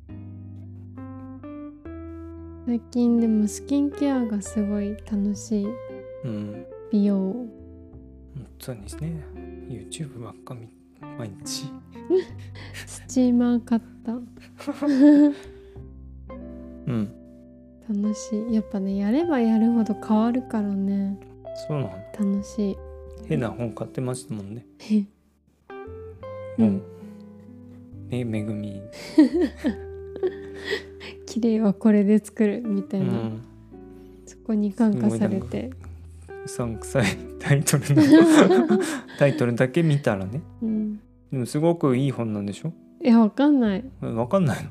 [2.66, 5.66] 最近でもスキンケアがすごい楽しい
[6.24, 6.66] うん。
[6.90, 7.16] 美容。
[7.16, 7.48] 本
[8.58, 9.24] 当にですね
[9.68, 10.68] YouTube ばっか見
[11.18, 11.66] 毎日。
[12.86, 14.14] スチーマー買った。
[16.86, 17.23] うん
[17.88, 18.54] 楽しい。
[18.54, 21.18] やっぱねやればやるほど変わるからね。
[21.68, 21.90] そうなの？
[22.34, 22.76] 楽しい。
[23.26, 24.66] 変な本買ってましたもんね。
[26.58, 26.66] うん。
[26.66, 26.82] 本
[28.10, 28.80] ねめぐみ。
[31.26, 33.42] 綺麗はこれで作るみたいな、うん。
[34.24, 35.70] そこに感化されて。
[36.44, 37.04] うさんくさい
[37.38, 38.02] タイトルの。
[39.18, 40.42] タイトルだけ見たらね。
[40.62, 40.96] うん。
[41.32, 42.72] でもすごくいい本なんでしょ？
[43.02, 43.84] いやわかんない。
[44.00, 44.70] わかんないの？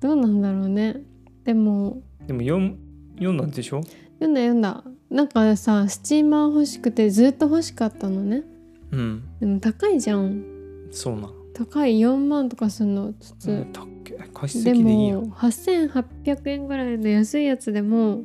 [0.00, 1.02] どうなんだろうね。
[1.44, 2.78] でもでも読ん
[3.14, 3.82] 読んだんでしょ？
[4.18, 4.84] 読んだ読んだ。
[5.10, 8.42] なんかさスチーマー欲しくてずっと欲しかったのね。
[8.90, 9.22] うん。
[9.40, 10.44] でも高いじゃん。
[10.90, 11.32] そうなん。
[11.54, 11.98] 高い。
[12.00, 18.22] 4万とかするの普通、うんたっけ貸しでいいよも8800円ぐらいの安いやつでも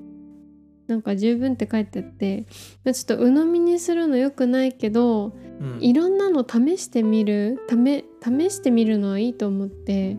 [0.88, 2.46] なんか十分って書いてあって
[2.84, 5.78] ちょっと鵜呑みにするのよくないけどうん。
[5.82, 7.60] いろんなの試してみる？
[7.70, 10.18] 試試してみるのはいいと思って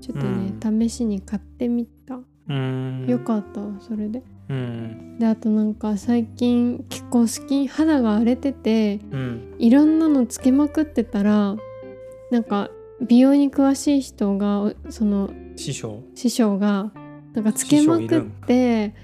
[0.00, 0.54] ちょっとね、
[0.88, 1.91] 試しに買ってみたうん
[2.48, 4.22] よかったわそれで。
[4.48, 5.18] うん。
[5.18, 9.54] であとなんか最近結構スキン肌が荒れててうん。
[9.58, 11.56] いろんなのつけまくってたら
[12.30, 16.02] なんか美容に詳しい人がおその師匠？
[16.14, 16.92] 師匠が
[17.34, 18.94] なんかつけまくって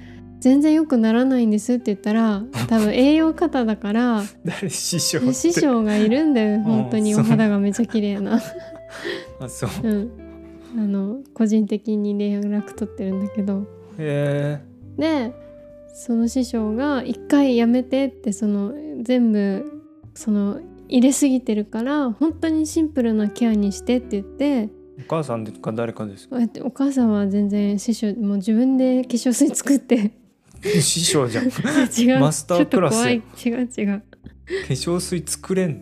[0.40, 4.70] 全然良くならないんですって言ったら多分栄養過多だから 誰？
[4.70, 8.40] 師匠師匠がいるんだよ本当にお肌がめちゃ綺麗な。
[9.40, 9.70] あそう。
[9.83, 10.28] うん
[10.76, 13.66] あの個人的に連絡取ってるんだけど。
[13.98, 14.61] へ
[14.96, 15.33] で
[15.94, 19.83] その師匠が一回やめてってその全部
[20.14, 24.44] その入れすぎてるから本当にシンプルなケアにしてって言って。
[24.44, 24.68] え
[25.00, 26.37] お母さんか誰かですか？
[26.62, 30.12] お母さんは全然師匠もう自分で化粧水作って。
[30.62, 31.50] 師匠じゃん。
[31.50, 31.61] 化
[31.96, 32.20] 違う。
[32.20, 33.16] マスタークラスちょっと怖い。
[33.16, 34.02] 違う違う。
[34.68, 35.81] 粧水作れん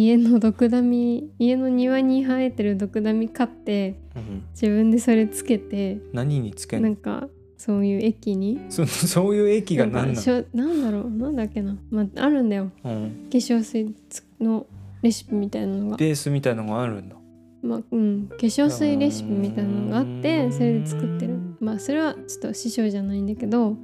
[0.00, 8.60] 家のドクダミ家の庭に生えてるドクダミ買ってうん自分でそれつけて何につけなんかそういう液に？
[8.68, 10.44] そそういう液が何なの？
[10.54, 11.10] なんだろう？
[11.10, 12.70] なんだっけな、まあ、あるんだよ。
[12.84, 14.64] うん、化粧水つの
[15.02, 17.16] レシピみたいなのが、ベースみたいのがあるんだ。
[17.62, 21.36] まあうん、化粧水レシピみたいなのがあってそれで作ってる。
[21.58, 23.70] まあそれはちょっと師匠じゃないんだけど。
[23.70, 23.76] うん。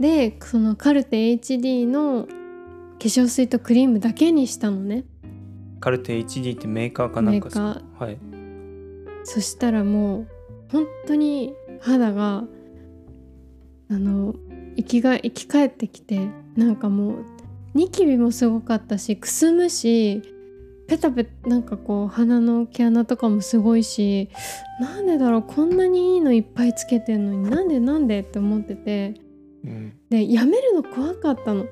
[0.00, 2.26] でそのカルテ HD の
[2.98, 5.04] 化粧水とクリームだけにしたのね。
[5.80, 7.80] カルテ HD ってメーカーかなんかですか？
[7.98, 8.18] はい。
[9.24, 10.28] そしたらもう
[10.72, 12.44] 本当に肌が
[13.90, 14.34] あの
[14.76, 17.24] 生きが生き返ってきてなんかもう
[17.74, 20.22] ニキビもすごかったしくすむし
[20.88, 24.30] ペタペタなんかこう鼻の毛穴とかもすごいし
[24.80, 29.14] なんでだろうこんなにいいのいっぱいつけてんのになんでなんでって思ってて。
[29.64, 29.92] うん。
[30.08, 31.66] でやめるの怖かったの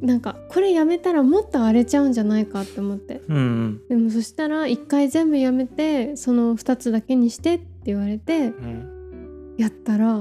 [0.00, 3.22] なんかこれやめたらもっと荒れちゃうんじゃないかって思って。
[3.28, 3.88] うんうん。
[3.88, 10.14] でもそしたら一回全部やめてその2つだけにしてって言われてうんやったら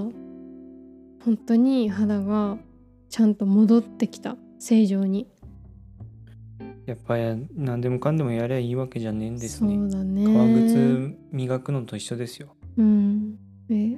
[1.25, 2.57] 本当に肌が
[3.09, 5.27] ちゃんと戻ってきた正常に。
[6.85, 10.25] やっぱり何でもかんでもやりゃいいわけじゃねえんですそねうだね。
[10.25, 12.55] 革靴磨くのと一緒ですよ。
[12.77, 13.35] うん。
[13.69, 13.97] え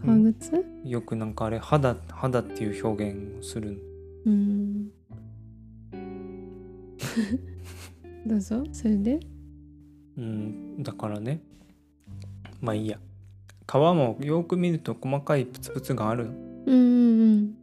[0.00, 0.64] 革靴？
[0.84, 3.78] よくなんかあれ肌肌っていう表現をする。
[4.26, 4.90] うん。
[8.26, 8.64] どうぞ。
[8.72, 9.20] それで？
[10.18, 11.40] うんだからね。
[12.60, 12.98] まあいいや。
[13.70, 16.26] 皮もよく見ると細かいプツプツがある。
[16.66, 17.54] うんうん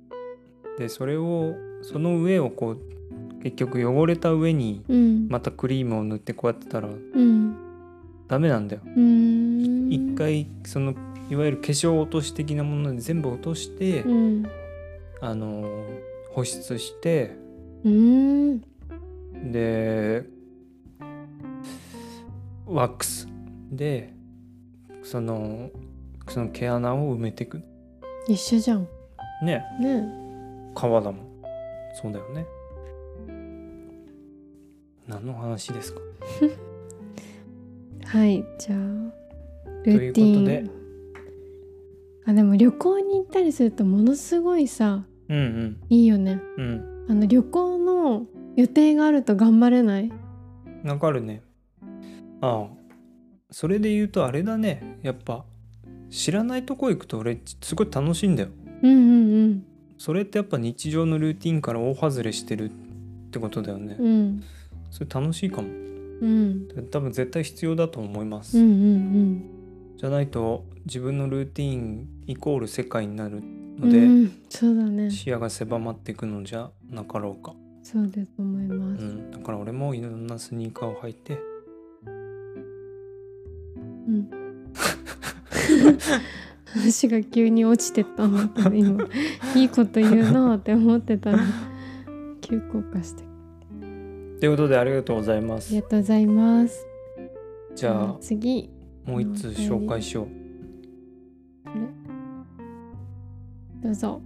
[0.77, 2.79] でそれをその上をこう
[3.41, 4.97] 結局汚れた上にうん。
[4.97, 7.55] うんまたクリームを塗ってこうやってたらうん。
[8.27, 8.81] ダメなんだよ。
[8.85, 9.91] うん。
[9.91, 10.93] 一回その
[11.29, 14.45] いわゆる化粧落とし的なもので全部落として、うん。
[15.19, 15.83] あの
[16.31, 17.35] 保湿して
[17.83, 18.61] うん。
[19.51, 20.23] で
[22.65, 23.27] ワックス。
[23.71, 24.13] で
[25.03, 25.69] その
[26.29, 27.61] その毛穴を埋めていく。
[28.27, 28.87] 一緒じゃん。
[29.43, 29.63] ね。
[29.81, 30.07] ね。
[30.75, 31.27] 川だもん。
[32.01, 32.45] そうだよね。
[35.07, 36.01] 何の話ですか？
[38.05, 38.79] はいじゃあ
[39.83, 40.33] というルーティン。
[40.35, 40.76] ことで
[42.27, 46.41] あでも旅行に行ったりするとものすごいさうんいいよね。
[46.57, 46.65] うん。
[46.65, 48.25] うんあの旅行の
[48.57, 50.11] 予定があると頑張れない？
[50.83, 51.41] わかるね。
[52.41, 52.67] ああ。
[53.49, 54.99] それで言うとあれだね。
[55.03, 55.45] やっぱ
[56.09, 58.49] 知らないとこ行くと俺すごい楽しいんだよ。
[58.83, 59.63] うんうん
[59.97, 62.73] それってやっぱ日常のルーティンから大外れしてるっ
[63.31, 64.05] てことだよね、うん。
[64.05, 64.43] うん
[64.91, 65.69] それ楽しいかも。
[65.69, 66.67] うん。
[66.91, 69.56] 多分絶対必要だと思います、うんうん
[69.97, 75.11] じゃないと自分のルーティンイコール世界になるうんので、うんそうだね。
[75.11, 81.37] 視野が狭まっていくのじゃなかろうか、そうだと思います、うん、だから俺もいろんなスニーカーを履いて。
[84.07, 84.29] うん。
[86.65, 89.07] 話が急に落ちてったなって今
[89.55, 91.39] いいこと言うなって思ってたら
[92.41, 93.23] 急降下して
[94.39, 96.85] ということでありがとうございまあすりがとうございます。
[97.75, 98.69] じゃあ次
[99.07, 100.27] もう一通紹介しよう。
[103.81, 104.21] どうぞ。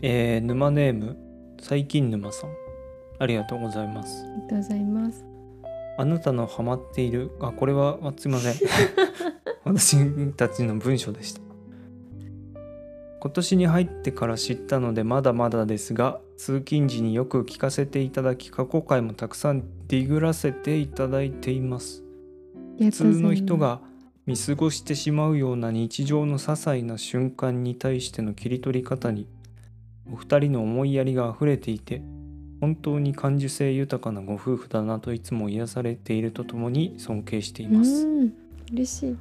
[0.00, 1.16] えー、沼ネーム
[1.60, 2.50] 最近沼さん。
[3.18, 4.24] ありがとうございます。
[4.24, 5.24] ありがとうございます。
[5.98, 7.32] あなたのハマっている？
[7.40, 8.54] あこれはあすいません。
[9.64, 11.40] 私たちの文章でした。
[13.20, 22.02] 今年に入ってから知ったのでまだまだですが通勤時によく聞かせていただき過去回もたくさんディグらせていただいています
[22.78, 23.80] 普普通の人が
[24.26, 29.26] 見過ごしてしまうような日常の些細な瞬間に対しての切り取り方に
[30.12, 32.02] お二人の思いやりがあふれていて
[32.60, 38.06] 本当に感受性豊かなご夫婦だなといつも癒されているとともに尊敬しています。
[38.06, 38.32] うん
[38.72, 39.16] 嬉しい。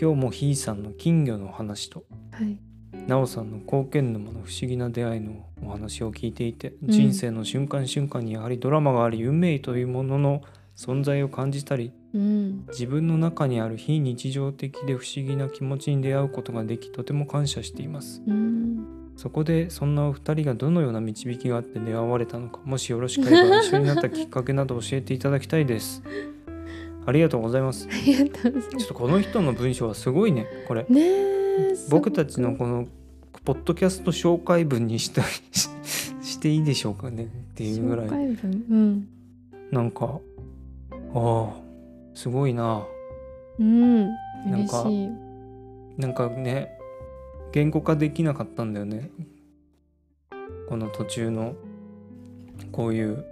[0.00, 2.58] 今日もひーさんの金魚の話とはい。
[3.06, 6.88] なおさんの貢献沼の不思議な出会いのお話を聞いていて、うん。
[6.88, 10.42] 人生の瞬間瞬間にやはりドラマがあり運命というものの
[10.80, 12.64] 存在を感じたりうん。
[12.68, 18.22] 自分の中にある非日常的で不思議な気持ちに出会うことができとても感謝しています。
[18.26, 19.12] うん。
[19.16, 26.02] そこでそんなお二人がどのような導きがあって出会われたのかもしよろしければ一緒になったきっかけなど教えていただきたいです。
[27.04, 27.86] ありがとうございます。
[27.90, 30.86] ありがとうございまちょっとこの人の文章はすごいねこれ。
[30.86, 32.86] すねえ僕たちのこの
[33.44, 35.42] ポッドキャスト紹介文にしたし
[36.22, 38.06] していいでしょうかねっていうぐらい。
[38.06, 38.64] 紹介文？
[38.70, 39.08] うん。
[39.70, 40.18] なんか
[41.14, 41.52] ああ
[42.14, 42.86] すごいな。
[43.58, 45.10] うんなんか嬉しい。
[46.00, 46.78] なんかね
[47.52, 49.10] 言語化できなかったんだよね。
[50.68, 51.54] この途中の
[52.72, 53.24] こういう。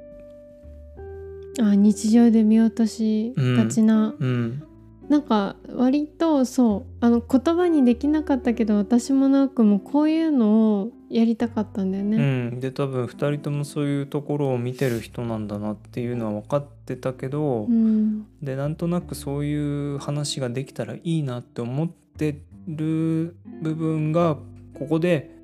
[1.60, 4.62] あ日常で見落としがちな、うん
[5.08, 12.16] なんか割とそうあの言葉にできなかったけど私もなくもこういうのをやりたかったんだようね。
[12.18, 18.27] ん、で多分2人ともそういうところを見てる人なんだなっていうのは分かってたけど、うん。
[18.42, 24.37] でなんとなくそういう話ができたらいいなって思ってる部分が
[24.75, 25.35] ここで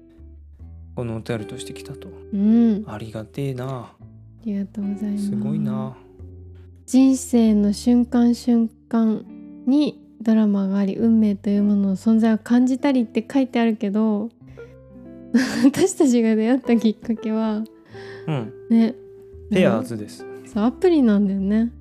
[0.94, 2.08] このお便りとしてきたと。
[2.32, 3.66] うん、ありがてえな。
[3.66, 3.94] あ
[4.44, 5.30] りがとうございます。
[5.30, 5.96] すごいな。
[6.86, 9.24] 人生の瞬間瞬間
[9.66, 14.30] にドラマがあり運命というものの存在を感じたりって書いてあるけど
[15.64, 17.64] 私たちが出会ったきっかけは
[18.26, 18.52] うん。
[18.70, 18.94] ね。
[19.50, 20.24] ペアーズです。
[20.46, 21.72] そうアプリなんだよね。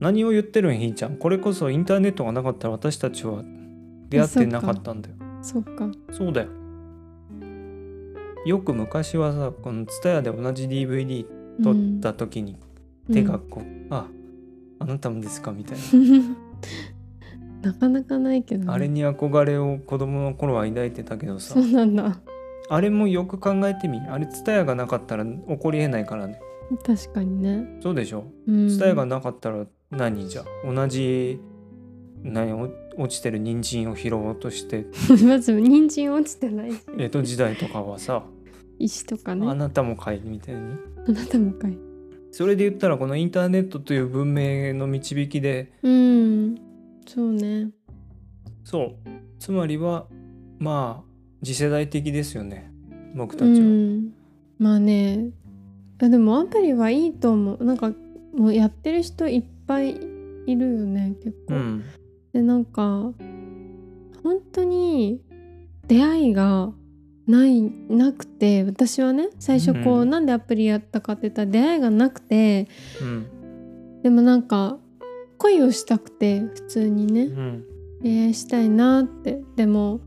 [0.00, 1.16] 何を言ってるんひーちゃん。
[1.16, 3.44] これこそインターネットがなかったら私たちは
[4.10, 5.14] 出会ってなかったんだよ。
[5.40, 5.90] そっか。
[6.10, 6.48] そうだよ。
[8.44, 11.26] よく昔はさこの TSUTAYA で同じ DVD
[11.62, 12.56] 撮った時に
[13.12, 14.06] 手がこう、あ
[14.78, 16.36] あなたもですかみたいうん
[17.62, 21.54] なかなかないけど、ね、なあれに憧れを子供の頃は抱いてたけどさ。
[21.54, 22.20] そうなんだ
[22.68, 24.00] あれもよく考えてみ？
[24.00, 26.40] あれ TSUTAYA がなかったら起こりえないからね。
[26.84, 27.78] 確かにね。
[27.80, 28.24] そうでしょ？
[28.46, 28.66] うん。
[28.66, 30.44] TSUTAYA がなかったら何じゃ？
[30.64, 31.40] 同じ
[32.22, 34.86] 何お落ちてる人参を拾おうとして。
[35.24, 36.80] まず人参落ちてないし。
[36.98, 38.24] 江戸時代とかはさ。
[38.78, 39.46] 石とかね。
[39.46, 40.60] あなたもかいみたいに。
[41.06, 41.78] あなたもかい
[42.32, 45.72] それで言ったらこのインターネットという文明の導きで。
[45.82, 46.56] うん。
[47.06, 47.70] そうね。
[48.64, 48.94] そう。
[49.38, 50.06] つまりは
[50.58, 51.05] まあ
[51.46, 52.72] 次世代的ですよね。
[53.14, 54.12] 僕たうちは、ん。
[54.58, 55.30] まあね。
[56.02, 57.64] あでもアプリはいいと思う。
[57.64, 57.92] なんか
[58.34, 59.90] もうやってる人いっぱい
[60.46, 61.84] いるよね結構、うん。
[62.32, 63.12] でなんか
[64.24, 65.20] 本当に
[65.86, 66.72] 出会いが
[67.28, 70.10] ないなくて私はね最初こう、うん。
[70.10, 72.66] なんでアプリやったかって言ったら出会いがなくて
[73.00, 74.02] うん。
[74.02, 74.78] でもなんか
[75.38, 77.22] 恋をしたくて普通にね。
[77.22, 77.64] うん。
[78.02, 79.40] 恋愛したいなって。
[79.54, 80.00] でも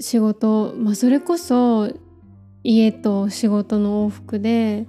[0.00, 1.90] 仕事まあそれこそ
[2.64, 4.86] 家と仕事の往復で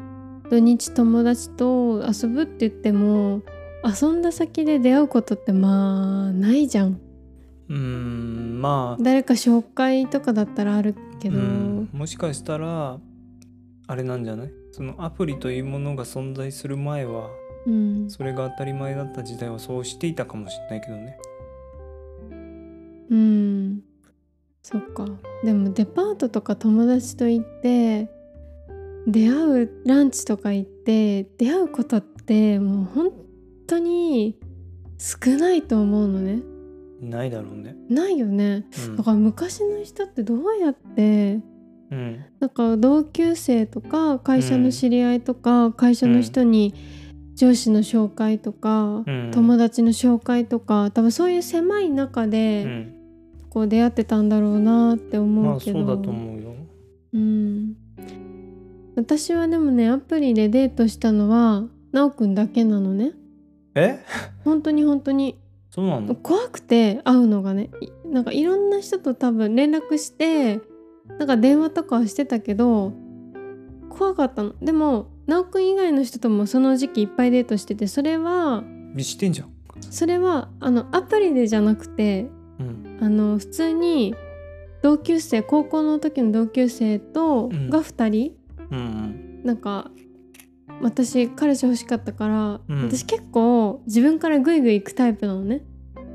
[0.50, 3.42] 土日友達と遊ぶって言っても
[3.84, 7.00] 遊んだ先で出会うことってまあないじゃん。
[7.70, 9.04] うーんまあ。
[9.04, 13.00] 誰か紹介とかだったらあるけど、うんもしかしたら
[13.88, 14.52] あれなんじゃない？
[14.72, 17.30] そのアプリというものが存在する前は
[17.68, 18.10] うん。
[18.10, 21.18] それが当たり前だった時代はそうしていたかもしれないけどね。
[23.12, 23.82] うん
[24.72, 25.06] そっか。
[25.44, 28.08] でもデパートとか友達と行って
[29.08, 33.12] 出会うランチとか行って出会うことってもう本
[33.66, 34.38] 当に
[35.00, 36.44] 少ないと思うのね。
[37.02, 37.76] ないだろうね。
[37.90, 38.68] ないよね。
[38.88, 38.98] うん。
[38.98, 41.40] だから昔の人ってどうやって
[41.90, 42.24] うん。
[42.40, 46.76] なんか同級生とか会社の知り合いとか、会社の人に
[47.34, 49.32] 上司の紹介とか、うん。
[49.34, 52.99] 友達の紹介とか多分そういう狭い中うで、ん
[53.50, 56.56] こう出会ってたんだろうなってま思うけど、あそうだと思うよ。
[57.14, 57.76] うん、
[58.96, 63.14] 私はでもねアプリでデートしたのはなおくんだけなのね。
[63.76, 64.00] え？
[64.46, 65.36] 本当に本当に。
[65.72, 66.16] そうなの？
[66.16, 67.70] 怖くて会うのがね。
[67.82, 70.60] いなんかいろんな人と多分連絡して
[71.18, 72.92] なんか電話とかはしてたけど
[73.90, 74.54] 怖かったの。
[74.62, 78.64] でもなおくん以外の人ともその時期いっぱいデートしててそれは
[78.98, 79.50] してんじゃん。
[79.80, 82.39] それはあのアプリでじゃなくてうん
[83.02, 84.16] あの普通に
[84.82, 87.70] 同級生高校の時の同級生とうん。
[87.70, 88.36] が2人、
[88.72, 89.90] うんなんか
[90.82, 92.84] 私彼氏欲しかったから、うん。
[92.84, 95.64] 私結構自分からグイグイ行くタイプなのね。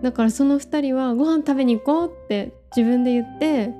[0.02, 3.72] だからその2人はご飯食べに行こうって自分で言って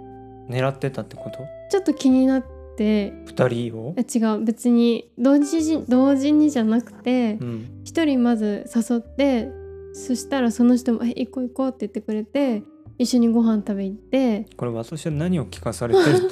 [0.48, 1.38] 狙ってたってこと？
[1.70, 2.44] ちょっと気になっ
[2.76, 3.94] て二人を？
[3.96, 4.44] あ違う。
[4.44, 7.68] 別に同時に同時にじゃなくてうん。
[7.84, 9.48] 1人まず誘って
[9.92, 12.62] そしたらその人も「え行こう行こう」って言ってくれて
[12.98, 14.46] 一緒にご飯食べ行って。
[14.56, 16.30] これ私は何を聞かされてる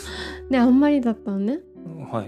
[0.50, 1.60] で あんまりだったのね。
[2.10, 2.26] はい。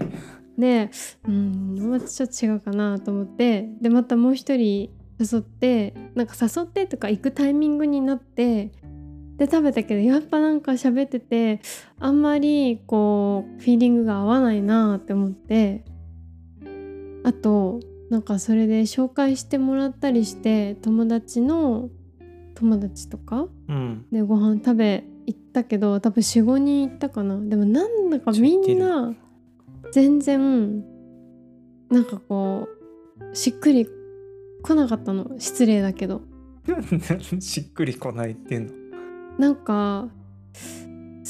[0.59, 0.89] で
[1.27, 3.69] うんまたちょっと違うかなと思って。
[3.81, 8.71] でまたもう一人誘ってなんか誘ってとか行くタイミングになって
[9.37, 11.61] で食べたけどやっぱなんか喋ってて
[11.99, 15.83] あんまりこうフィーリングが合わないなって思って。
[17.25, 17.79] あと
[18.11, 21.89] なんかそれで紹介してもらったりして友達の
[22.55, 24.05] 友達とかうん。
[24.11, 27.39] でご飯食べ行ったけど多分45人行ったかな。
[27.39, 29.13] でもなんだかみんな
[29.91, 30.83] 全然
[31.89, 32.67] なんかこ
[33.31, 33.87] うしっくり
[34.63, 35.35] 来なかったの。
[35.37, 36.21] 失礼だけど。
[37.39, 38.71] しっくりこないっていうの。
[39.37, 40.09] なんか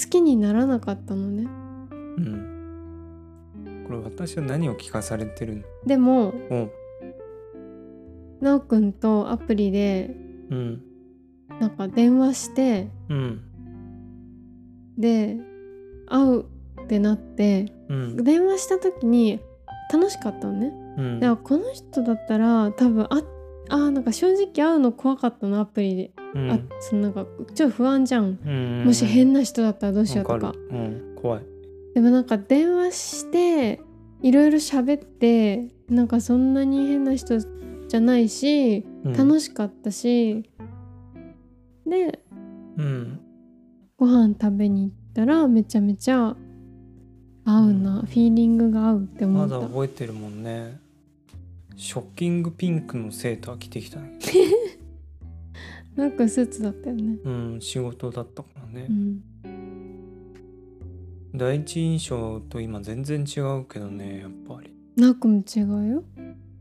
[0.03, 1.47] 好きにならなかったのね。
[2.17, 2.51] うん。
[3.87, 5.63] これ私は何を聞かされてるの？
[5.85, 6.69] でもお
[8.41, 10.15] なおくんとアプリで
[10.49, 10.81] うん
[11.59, 13.41] なんか電話してうん。
[14.97, 15.37] で
[16.07, 16.45] 会う
[16.83, 18.23] ってなってうん。
[18.23, 19.39] 電話した時に
[19.91, 20.73] 楽しかったのね。
[20.97, 21.19] うん。
[21.19, 23.21] だからこの人だったら多分あ
[23.69, 26.51] あーなんか正直会うの怖かったのアプリで、うん。
[26.51, 28.83] あそのなんか超不安じゃん、うん。
[28.85, 30.53] もし変な人だったらどうしようとか。
[30.71, 31.15] うん。
[31.21, 31.43] 怖い。
[31.93, 33.81] でもなんか電話して
[34.21, 39.13] いろいろ喋ってなんかそんなに変な人じゃないしうん。
[39.13, 40.43] 楽しかったし、
[41.85, 42.19] で
[42.77, 43.19] うん。
[43.97, 46.35] ご飯食べに行ったらめちゃめちゃ
[47.45, 50.79] 合うな、フィーリングが合うって思まだった覚えてるもんね。
[51.77, 54.17] ショッキングピンクのセーター着てきたね。
[55.95, 57.17] なんかスーツだったよね。
[57.23, 58.87] うん仕事だったからね。
[58.89, 59.21] う、ん。
[61.35, 64.73] 第一印象と今全然違うけどねやっぱり。
[64.97, 66.03] なおくんも違うよ。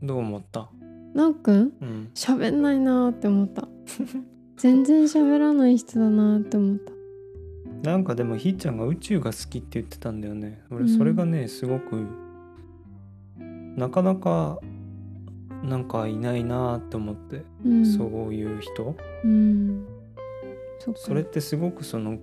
[0.03, 0.69] どう思った？
[1.13, 1.51] なおく？
[1.51, 2.09] んうん。
[2.13, 3.67] 喋んないなーって思った
[4.57, 6.93] 全然喋らない人だなーって思った。
[7.89, 10.61] なんかでもひーちゃんが宇宙が好きって言ってたんだよね。
[10.69, 10.77] うん。
[10.77, 12.05] 俺それがねすごく
[13.75, 14.59] なかなか
[15.63, 17.85] なんかいないなって思って、うん。
[17.85, 18.95] そういう人。
[19.23, 19.85] うん。
[20.79, 22.17] そそれってすごくその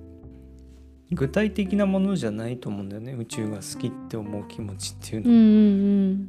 [1.10, 3.12] 具体的なものじゃないと思うんだよね。
[3.12, 6.28] 宇宙が好きって思う気持ちっていううんうの、ん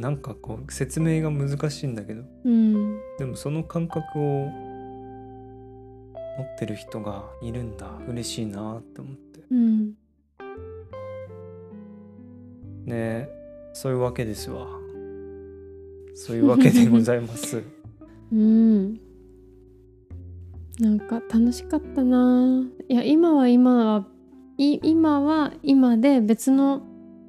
[0.00, 2.22] なんかこう説明が難しいんだけど。
[2.44, 2.74] うん。
[2.74, 4.48] うんでもその感覚を
[6.38, 7.90] 持ってる人がいるんだ。
[8.08, 9.40] 嬉しいなって思って。
[9.50, 9.94] うん。
[12.86, 13.28] ね
[13.72, 14.66] そういうわけですわ。
[16.14, 17.62] そういうわけでございます。
[18.32, 19.00] うん。
[20.78, 22.64] なんか楽しかったな。
[22.88, 24.06] いや今は今は
[24.58, 26.82] い今は今で別の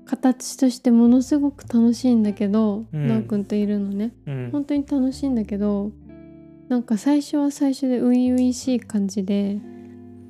[0.06, 3.08] 形としてものすごく楽しいんだけど、うん。
[3.08, 4.14] なおくんといるのね。
[4.26, 4.49] うん。
[4.51, 5.91] 本当に楽しいんだけど
[6.70, 9.60] なんか最初は最初で初々しい感じで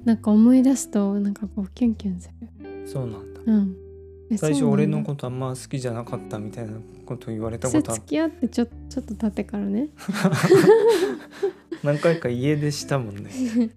[0.05, 2.47] なんか思い出すとなんかこうキュンキュンする。
[2.85, 3.41] そうなんだ。
[3.45, 3.75] うん。
[4.29, 6.73] え最初俺のことあんま好きじゃなかったみたいな
[7.05, 8.01] こと言われたことある。
[8.01, 9.89] 付き合ってちょちょっと経ってからね。
[11.83, 13.29] 何回か家出したもんね。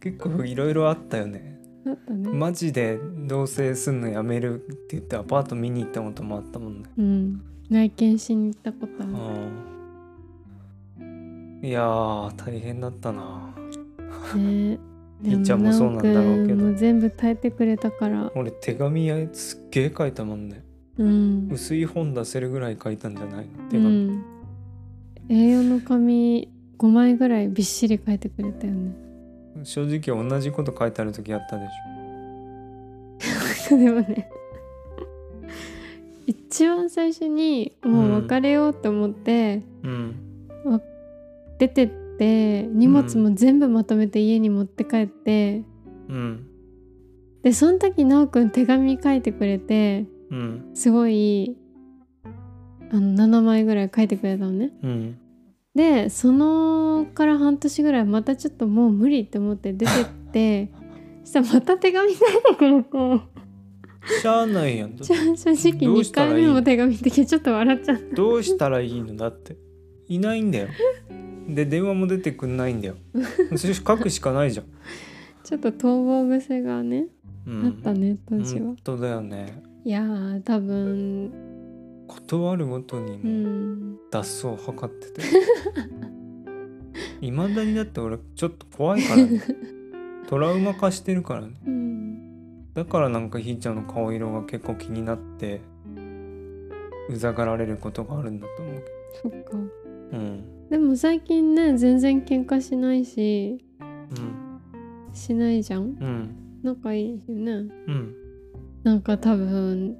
[0.00, 2.30] 結構いろいろあったよねね。
[2.32, 6.88] マジで同棲すんのやめるって言ってアパート見に行ったこともあったもんね。
[6.98, 7.42] うん。
[7.70, 9.12] 内見しに行ったことある。
[11.00, 11.60] うん。
[11.66, 13.54] いやー大変だったな。
[14.36, 14.78] ね。
[15.22, 16.72] ひーちゃんもそうなんだろうけど。
[16.74, 18.32] 全部耐えてくれたから。
[18.34, 20.64] 俺手紙やすっげえ書いたもんね。
[20.98, 23.46] うん、薄い本出せるぐらい書いたんじゃない？
[23.46, 24.24] の手う紙、ん、
[25.28, 28.92] A4 の紙5枚ぐらいびっしり書いてくれたよね
[29.64, 31.66] 正直同じこと書いてある時あったで
[33.68, 34.30] しでもね
[36.26, 40.82] 一番最初にもう別れようと思って、ょうん。
[41.58, 45.62] 出てって荷物も全部まとめて家に持って帰って、
[46.08, 46.46] うん。
[47.42, 50.70] でその時なおくん手紙書いてくれてうん。
[50.74, 51.56] すごい
[52.92, 54.70] あの7枚ぐらい書いてくれたのね。
[54.82, 55.18] うん
[55.74, 60.70] でそのから半年ぐらいまたちょっともう無理って思って出てって
[61.24, 63.40] そしたらまた手紙書いてくれて
[64.20, 68.14] しゃあないやん正 正直2どうしたらいい回目も手紙ってちょっと笑っちゃった。
[68.16, 69.16] どうしたらいいの？
[69.16, 69.56] だって。
[70.08, 70.68] いないんだよ。
[71.48, 72.96] で電話も出てくんないんだよ。
[73.56, 74.66] それ書くしかないじゃん、
[75.42, 77.08] ちょっと逃亡癖がね、
[77.46, 79.62] うん、あったね当時は、本当だよね。
[79.84, 81.32] いやー多分
[82.10, 83.96] 断るごとにうもん。
[84.10, 85.22] 脱走を図ってて。
[87.20, 89.40] いまだにだって俺ちょっと怖いからね。
[90.28, 91.54] トラウマ化してるからね。
[91.66, 92.72] うん。
[92.74, 95.60] だからなんかひーちゃんの顔色が結構気になって
[97.08, 98.82] うざがられることがあるんだと思う
[99.22, 99.56] そっか。
[100.12, 100.68] うん。
[100.68, 105.14] でも最近ね全然喧嘩しないしうん。
[105.14, 105.82] しないじゃん。
[105.82, 106.34] うん。
[106.62, 107.52] 仲いいよね。
[107.52, 108.14] うん。
[108.82, 109.96] なんか多分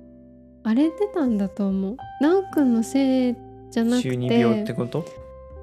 [0.62, 1.96] あれ出たんだと思う。
[2.20, 3.36] なおくんのせい
[3.70, 4.10] じゃなくて。
[4.10, 5.04] 中二病ってこと？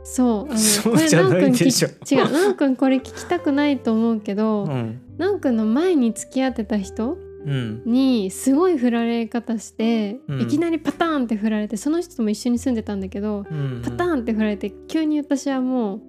[0.03, 1.89] そうあの そうじゃないでしょ。
[2.09, 5.01] 違うなおくんこれ聞きたくないと思うけど、うん。
[5.41, 7.81] くんの前に付き合ってた人うん。
[7.85, 10.41] にすごい振られ方して、うん。
[10.41, 13.81] いきなりパターンって振られてその人とも一緒に住んでたんだけど、うん。
[13.83, 16.01] パターンって振られて急に私はもう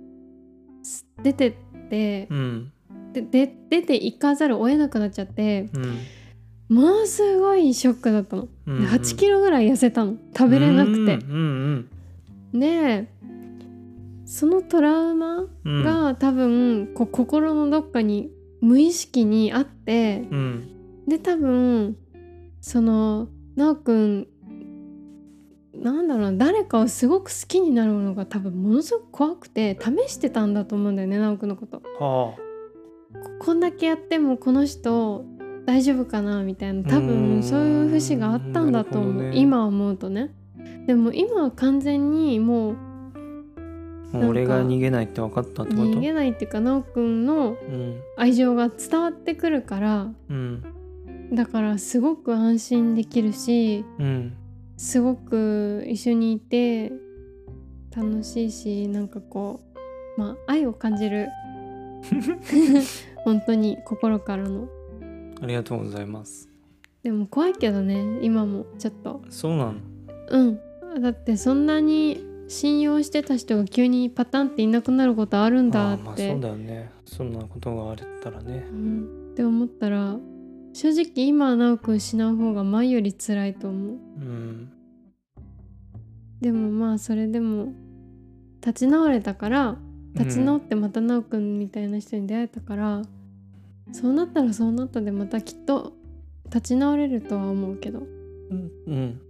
[0.82, 1.54] す出てっ
[1.90, 2.72] てう、ん。
[3.12, 5.98] でで出て行かざるを得なくなっちゃってうん
[6.68, 8.48] ものすごいショックだったの。
[8.66, 10.98] うんで8キロぐらい痩せたの食べれなくて。
[10.98, 11.88] うん
[12.52, 13.08] うんで
[14.24, 20.68] そのトラウマうんが多分こう心のどっかに無意識にあってうん
[21.06, 21.96] で多分
[22.60, 24.26] そのなおくん
[25.74, 31.76] なんだろうな誰かをすごく好きになるのが多分ものすごく怖くて試してたんだと思うんだよねなおくんのこと。
[31.76, 32.34] はこ
[33.40, 35.24] こんだけやってもこの人
[35.68, 36.42] 大丈夫かな？
[36.42, 36.82] みたいな。
[36.88, 39.32] 多分そういう節があったんだと思う、ね。
[39.34, 40.30] 今思うとね。
[40.86, 42.76] でも今は完全にもう
[44.30, 45.84] 俺が逃げないって分かったってこと？
[45.88, 48.00] 逃げないっていうかなおくんのうん。
[48.16, 50.64] 愛情が伝わってくるからうん。
[51.34, 54.32] だからすごく安心できるしうん。
[54.78, 56.90] すごく一緒にいて
[57.94, 59.60] 楽しいしなんかこ
[60.16, 61.28] うまあ愛を感じる。
[63.24, 64.66] 本当に心からの
[65.40, 66.48] ありがとうございます。
[67.02, 69.22] でも怖いけどね今もちょっと。
[69.30, 69.74] そうなの
[70.30, 70.42] う
[70.98, 71.02] ん。
[71.02, 76.90] だってそんなに信用してた人が急にパタンっていなくなることあるんだあって、ーまあそうだよね。
[77.04, 78.66] そんなことがあったらね。
[78.70, 80.16] うん、って思ったら
[80.72, 83.90] 正直今は直くん失う方が前より辛いと思う。
[83.90, 84.72] うん。
[86.40, 87.72] でもまあそれでも
[88.60, 89.76] 立ち直れたから
[90.14, 93.02] 立ち直ってまた直くんみたいな人に出会えたから、
[93.92, 95.92] そうなったらそうなったでまたきっと
[96.46, 98.00] 立ち直れるとは思うけど。
[98.50, 98.70] うん。
[98.86, 99.20] うん。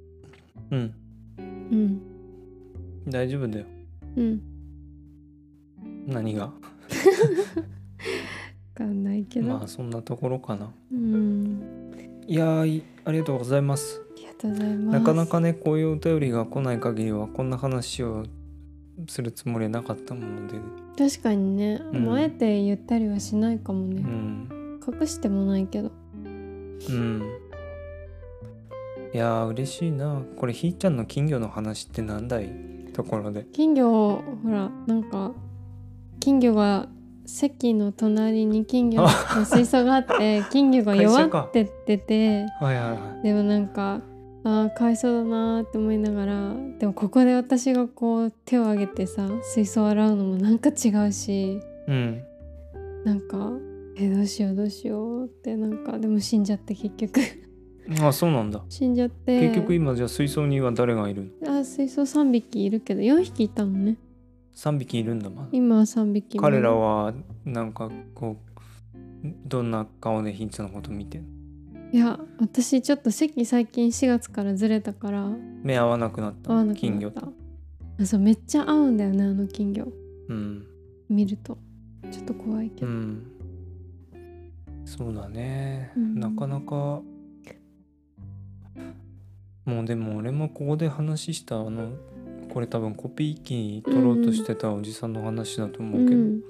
[0.70, 0.94] うん。
[1.38, 1.42] う
[1.76, 2.00] ん。
[3.08, 3.66] 大丈夫だよ。
[4.16, 4.42] うん。
[6.06, 6.44] 何が？
[6.44, 6.52] わ
[8.74, 10.70] かんないけど、まあそんなところかな。
[10.92, 11.62] うん。
[12.26, 14.00] いやーいありがとうございます。
[14.12, 14.98] ありがとうございます。
[15.00, 18.24] なかなかねこういうお便りが来ない限りはこんな話を
[19.06, 20.58] するつもりはなかったもので。
[20.96, 22.12] 確かにね、うん。
[22.12, 24.80] あえて言ったりはしないかもうね、ん。
[25.00, 25.92] 隠してもないけど。
[26.24, 27.22] うん。
[29.14, 30.22] いやー嬉しいな。
[30.36, 32.50] これひーちゃんの金魚の話ってなんだい？
[32.92, 33.46] ところで。
[33.52, 33.90] 金魚
[34.42, 35.32] ほらなんか
[36.20, 36.88] 金魚が
[37.24, 39.08] 席の隣に金魚の
[39.46, 42.46] 水槽があって金魚が弱ってってて。
[42.60, 43.22] はいはいはい。
[43.22, 44.00] でもなんか
[44.44, 52.22] あーかわいそうだなーって思いながらでもここで私がこう手を挙げてさ水槽洗うのもなんか違うしうん。
[53.04, 53.52] なんか
[53.96, 57.20] えどうしようどうしようってなんかでも死んじゃって結局。
[58.02, 58.62] あそうなんだ。
[58.68, 59.40] 死んじゃって。
[59.48, 61.58] 結局今じゃあ水槽には誰がいるの？
[61.60, 63.96] あ水槽3匹いるけど4匹いたのね。
[64.54, 65.48] 3匹いるんだまだ。
[65.52, 67.14] 今は3匹目彼らは
[67.44, 68.36] なんかこ
[69.24, 71.28] うどんな顔でヒンツのこと見てんの？
[71.90, 75.26] いや私ちょっと席最近4月からずれたから
[75.62, 76.52] 目合わなくなった。
[76.52, 77.30] 合わなく金魚となっ
[77.96, 78.02] た。
[78.02, 79.88] あそうめっちゃ合うんだよねあの金魚。
[80.28, 80.66] うん。
[81.08, 81.56] 見ると。
[82.10, 83.26] ちょっと怖いけど、うん。
[84.84, 86.20] そうだね、うん。
[86.20, 87.00] なかなか。
[89.64, 91.92] もうでも俺もここで話したあの
[92.52, 96.40] これ多分コピー機に取ろうとしてたおじさんの話だと思うけど、うん。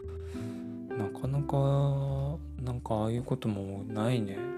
[0.98, 4.57] なかなかなんかああいうこともないね、うん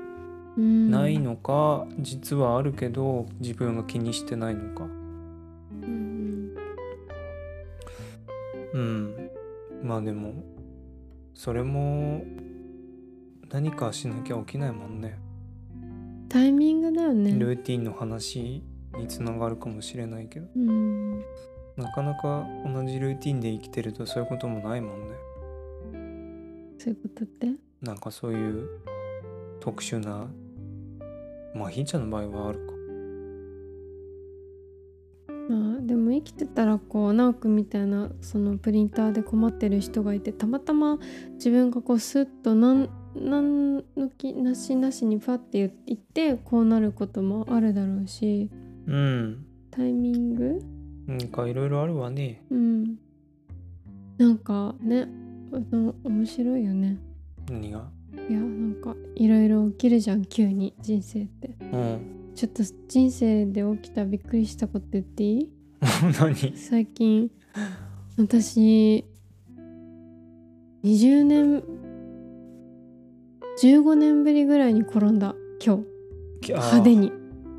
[0.90, 4.84] ないのか実はあるけど自分が気にしてないのか。
[4.84, 4.86] う
[5.86, 6.54] ん。
[8.72, 9.30] うん。
[9.82, 10.34] まあでも
[11.34, 12.24] それも
[13.50, 15.18] 何かしなきゃ起きないもんね。
[16.28, 17.32] タイミングだよね。
[17.32, 18.62] ルーティンの話
[18.96, 20.46] につながるかもしれないけど。
[20.54, 21.20] うん。
[21.76, 25.16] なかなか同じルーティンで生きてるとそういうこともないもんね。
[26.78, 27.48] そういうことって？
[27.82, 28.68] なんかそういう
[29.60, 30.28] 特殊な
[31.54, 32.72] まあひーちゃんの場合はあるか。
[35.48, 40.98] まあでも生きてたらこう直くんみたいなそのプリンターで困ってる人がいてたまたま
[41.34, 48.48] 自分がこうスッとなんなんのきなしなしにファって言ってこうなることもあるだろうし。
[48.86, 49.44] うん。
[49.72, 50.60] タイミング？
[51.06, 52.44] なんかいろいろあるわね。
[52.50, 52.96] うん。
[54.18, 55.08] なんかね
[56.04, 56.98] 面白いよね。
[57.48, 57.88] 何が？
[58.30, 61.50] いやなんかいろいろ起きるじゃん急に人生って。
[61.60, 62.32] うん。
[62.34, 65.50] ちょっと人生で起きたびっくりしたこと言っていい？
[66.20, 66.56] 何？
[66.56, 67.28] 最近
[68.16, 69.04] 私
[70.84, 71.62] 20年
[73.62, 75.78] 15年ぶりぐらいに転んだ今
[76.40, 76.52] 日。
[76.52, 77.12] 派手に。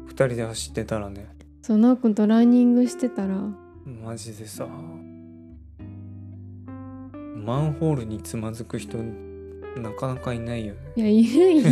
[0.08, 1.28] 2人で走ってたらね。
[1.62, 3.36] そうなおくんとランニングしてたら。
[4.04, 4.68] マジでさ。
[7.36, 8.98] マンホールにつまずく人
[9.78, 10.80] なかなかいないよね。
[10.96, 11.72] いやいるいる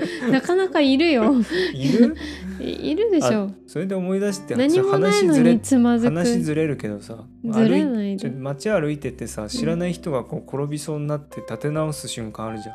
[0.32, 1.34] なかなかいるよ。
[1.74, 2.16] いる？
[2.60, 3.50] いいるでしょ。
[3.66, 6.14] それで思い出して何もないのにつまずく。
[6.14, 8.30] 話ずれるけどさずれないで。
[8.30, 12.74] 街歩いててさ知らない人がこう転びそうになって立て直す瞬間あるじゃん。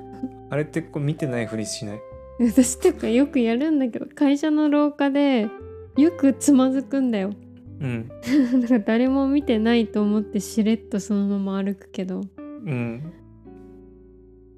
[0.50, 2.00] あれってこう見てないふりしない？
[2.40, 5.48] 私っていうかよくやるんだけど会社の廊下で
[5.96, 7.32] よくつまずくんだよ。
[7.80, 8.08] うん。
[8.52, 12.20] なんか誰も見てないと思ってしれっとそのまま歩くけど。
[12.66, 13.12] うん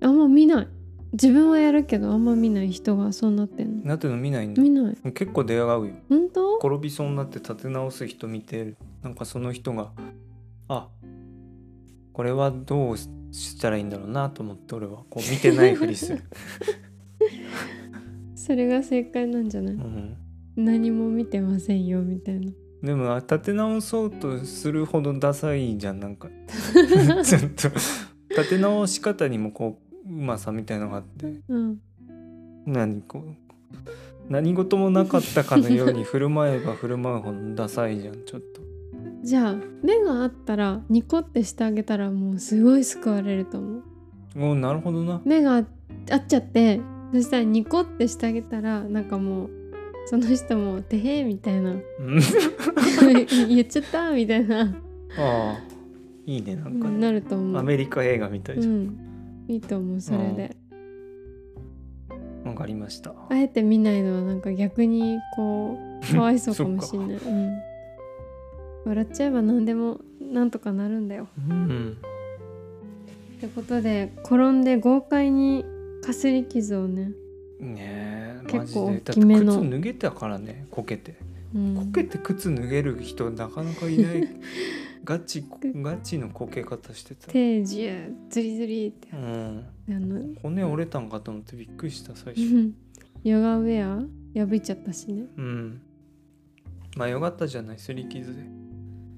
[0.00, 0.68] あんま見ない。
[1.12, 3.84] 自分はやるけどあんま見ない人がそうなってんの。
[3.84, 4.62] なっての見ないんだ。
[4.62, 5.12] 見ない。
[5.12, 5.94] 結構出会うよ。
[6.08, 6.56] 本当？
[6.58, 9.92] 転びそうになって立て直す人見てなんかその人が
[10.68, 10.88] あ
[12.12, 16.22] これはどうしたらいいんだろうなと思って俺はこう見てないふりする、
[18.34, 19.74] それが正解なんじゃない？
[19.74, 20.16] うん、
[20.56, 22.52] 何も見てませんよみたいな。
[22.82, 26.28] でもあ立て直そうとするほどダサいじゃんなんか。
[27.24, 27.68] ちょっと。
[28.30, 31.26] 立て直し方にもこううまさみたいのがあって。
[31.48, 31.80] うん。
[32.66, 33.46] 何こう
[34.28, 38.60] 何事もなかったかのように振る舞えば振る舞うほどダサいじゃんちょっと。
[39.22, 43.82] じゃあ目があったらニコってしてあげたらもうすごい救われると思う。
[44.38, 45.20] おなるほどな。
[45.24, 45.66] 目が合っ
[46.26, 46.80] ちゃって
[47.12, 49.50] そしたらニコってしてあげたらなんかもう
[50.06, 51.70] その人も「てへ」みたいな。
[51.70, 51.80] うん。
[53.48, 54.62] 言っちゃったみたいな。
[54.62, 54.66] あ
[55.18, 55.58] あ
[56.26, 56.98] いいねなんかね。
[56.98, 57.58] なると思う。
[57.58, 58.84] アメリカ映画みたいうじゃん。
[58.86, 59.05] ん
[59.48, 60.56] いいと思うそれで。
[62.44, 63.12] わかりました。
[63.28, 67.58] あえて見ないのはなんか逆にこうかわいそうかもしれない、 うん、
[68.84, 71.28] 笑っちゃえば何でもなんとかなるんだよ。
[71.48, 71.96] うん
[73.36, 75.64] ってことで転んで豪快に
[76.02, 77.12] かすり傷をね、
[77.60, 79.60] ねえ結構大きめの。
[79.60, 81.16] 靴脱げたからねこけて。
[81.54, 81.74] うん。
[81.74, 84.28] こけて靴脱げる人なかなかいない
[85.06, 87.28] ガチガチのこけ方してた。
[87.28, 89.08] 手ジューズリズリって。
[89.12, 89.64] うん。
[89.88, 92.72] あの骨折れたんかと思ってびっくりした最初。
[93.22, 95.26] ヨガウェア破いちゃったしね。
[95.36, 95.80] うん。
[96.96, 98.42] まあよかったじゃないすり傷で。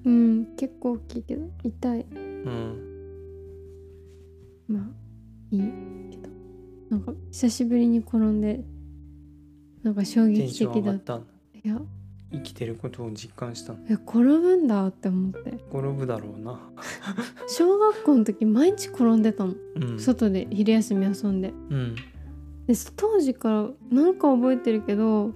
[0.04, 2.00] うん結構大きいけど痛い。
[2.00, 2.18] う
[2.50, 2.82] ん。
[4.68, 4.82] まあ
[5.50, 5.60] いい
[6.10, 6.28] けど。
[6.90, 8.60] なんか久しぶりに転んで
[9.82, 11.22] なんか衝撃的だった。
[11.64, 11.80] いや
[12.30, 13.78] 生きてることを実感したの？
[13.88, 15.52] え転ぶんだって思って。
[15.72, 16.60] 転ぶだろうな。
[17.48, 19.98] 小学校の時毎日転んでたの、うん。
[19.98, 21.54] 外で昼休み遊んで。
[21.70, 21.94] うん。
[22.66, 25.32] で当時からなんか覚えてるけど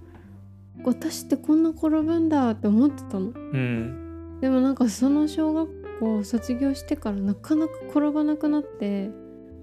[0.84, 3.28] 私ってこんな転ぶんだって思ってたの。
[3.28, 4.38] うん。
[4.42, 9.10] でもなんかその小学校を卒業してからなかなか転ばなくなって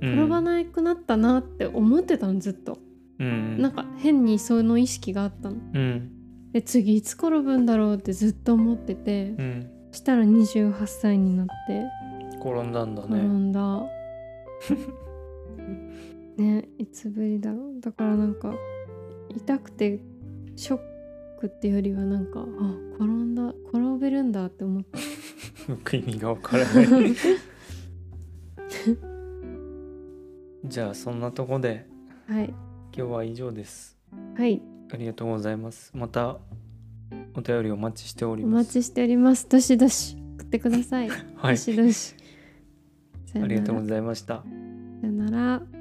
[0.01, 0.13] うん。
[0.13, 2.79] 転ばなくなったなって思ってたのずっと、
[3.19, 3.61] うん。
[3.61, 5.57] なんか変にその意識があったの。
[5.75, 6.15] うん
[6.53, 9.35] で次いつ転ぶんだろうってずっと思ってて。
[9.37, 9.71] うん。
[9.91, 11.83] そしたら28歳になって。
[12.39, 13.83] 転んだんだ転ねんだ。
[16.37, 17.79] ねいつぶりだろう。
[17.79, 18.53] だからなんか
[19.35, 19.99] 痛くて
[20.55, 20.79] ショッ
[21.39, 22.45] クってよりはなんかあ
[22.95, 24.99] 転んだ転べるんだって思った。
[25.67, 27.13] 僕意味がわからない。
[30.65, 31.87] じゃあそんなとこで
[32.27, 32.53] はい。
[32.95, 33.97] 今日は以上です。
[34.35, 35.91] はいありがとうございます。
[35.93, 36.37] また
[37.35, 38.67] お便りお待ちしておりおます。
[38.67, 39.47] 待ちしております。
[39.47, 41.55] どしどし送ってください、 はい。
[41.55, 42.15] どしどし。
[43.35, 44.43] ありがとうございました。
[45.01, 45.78] さよなら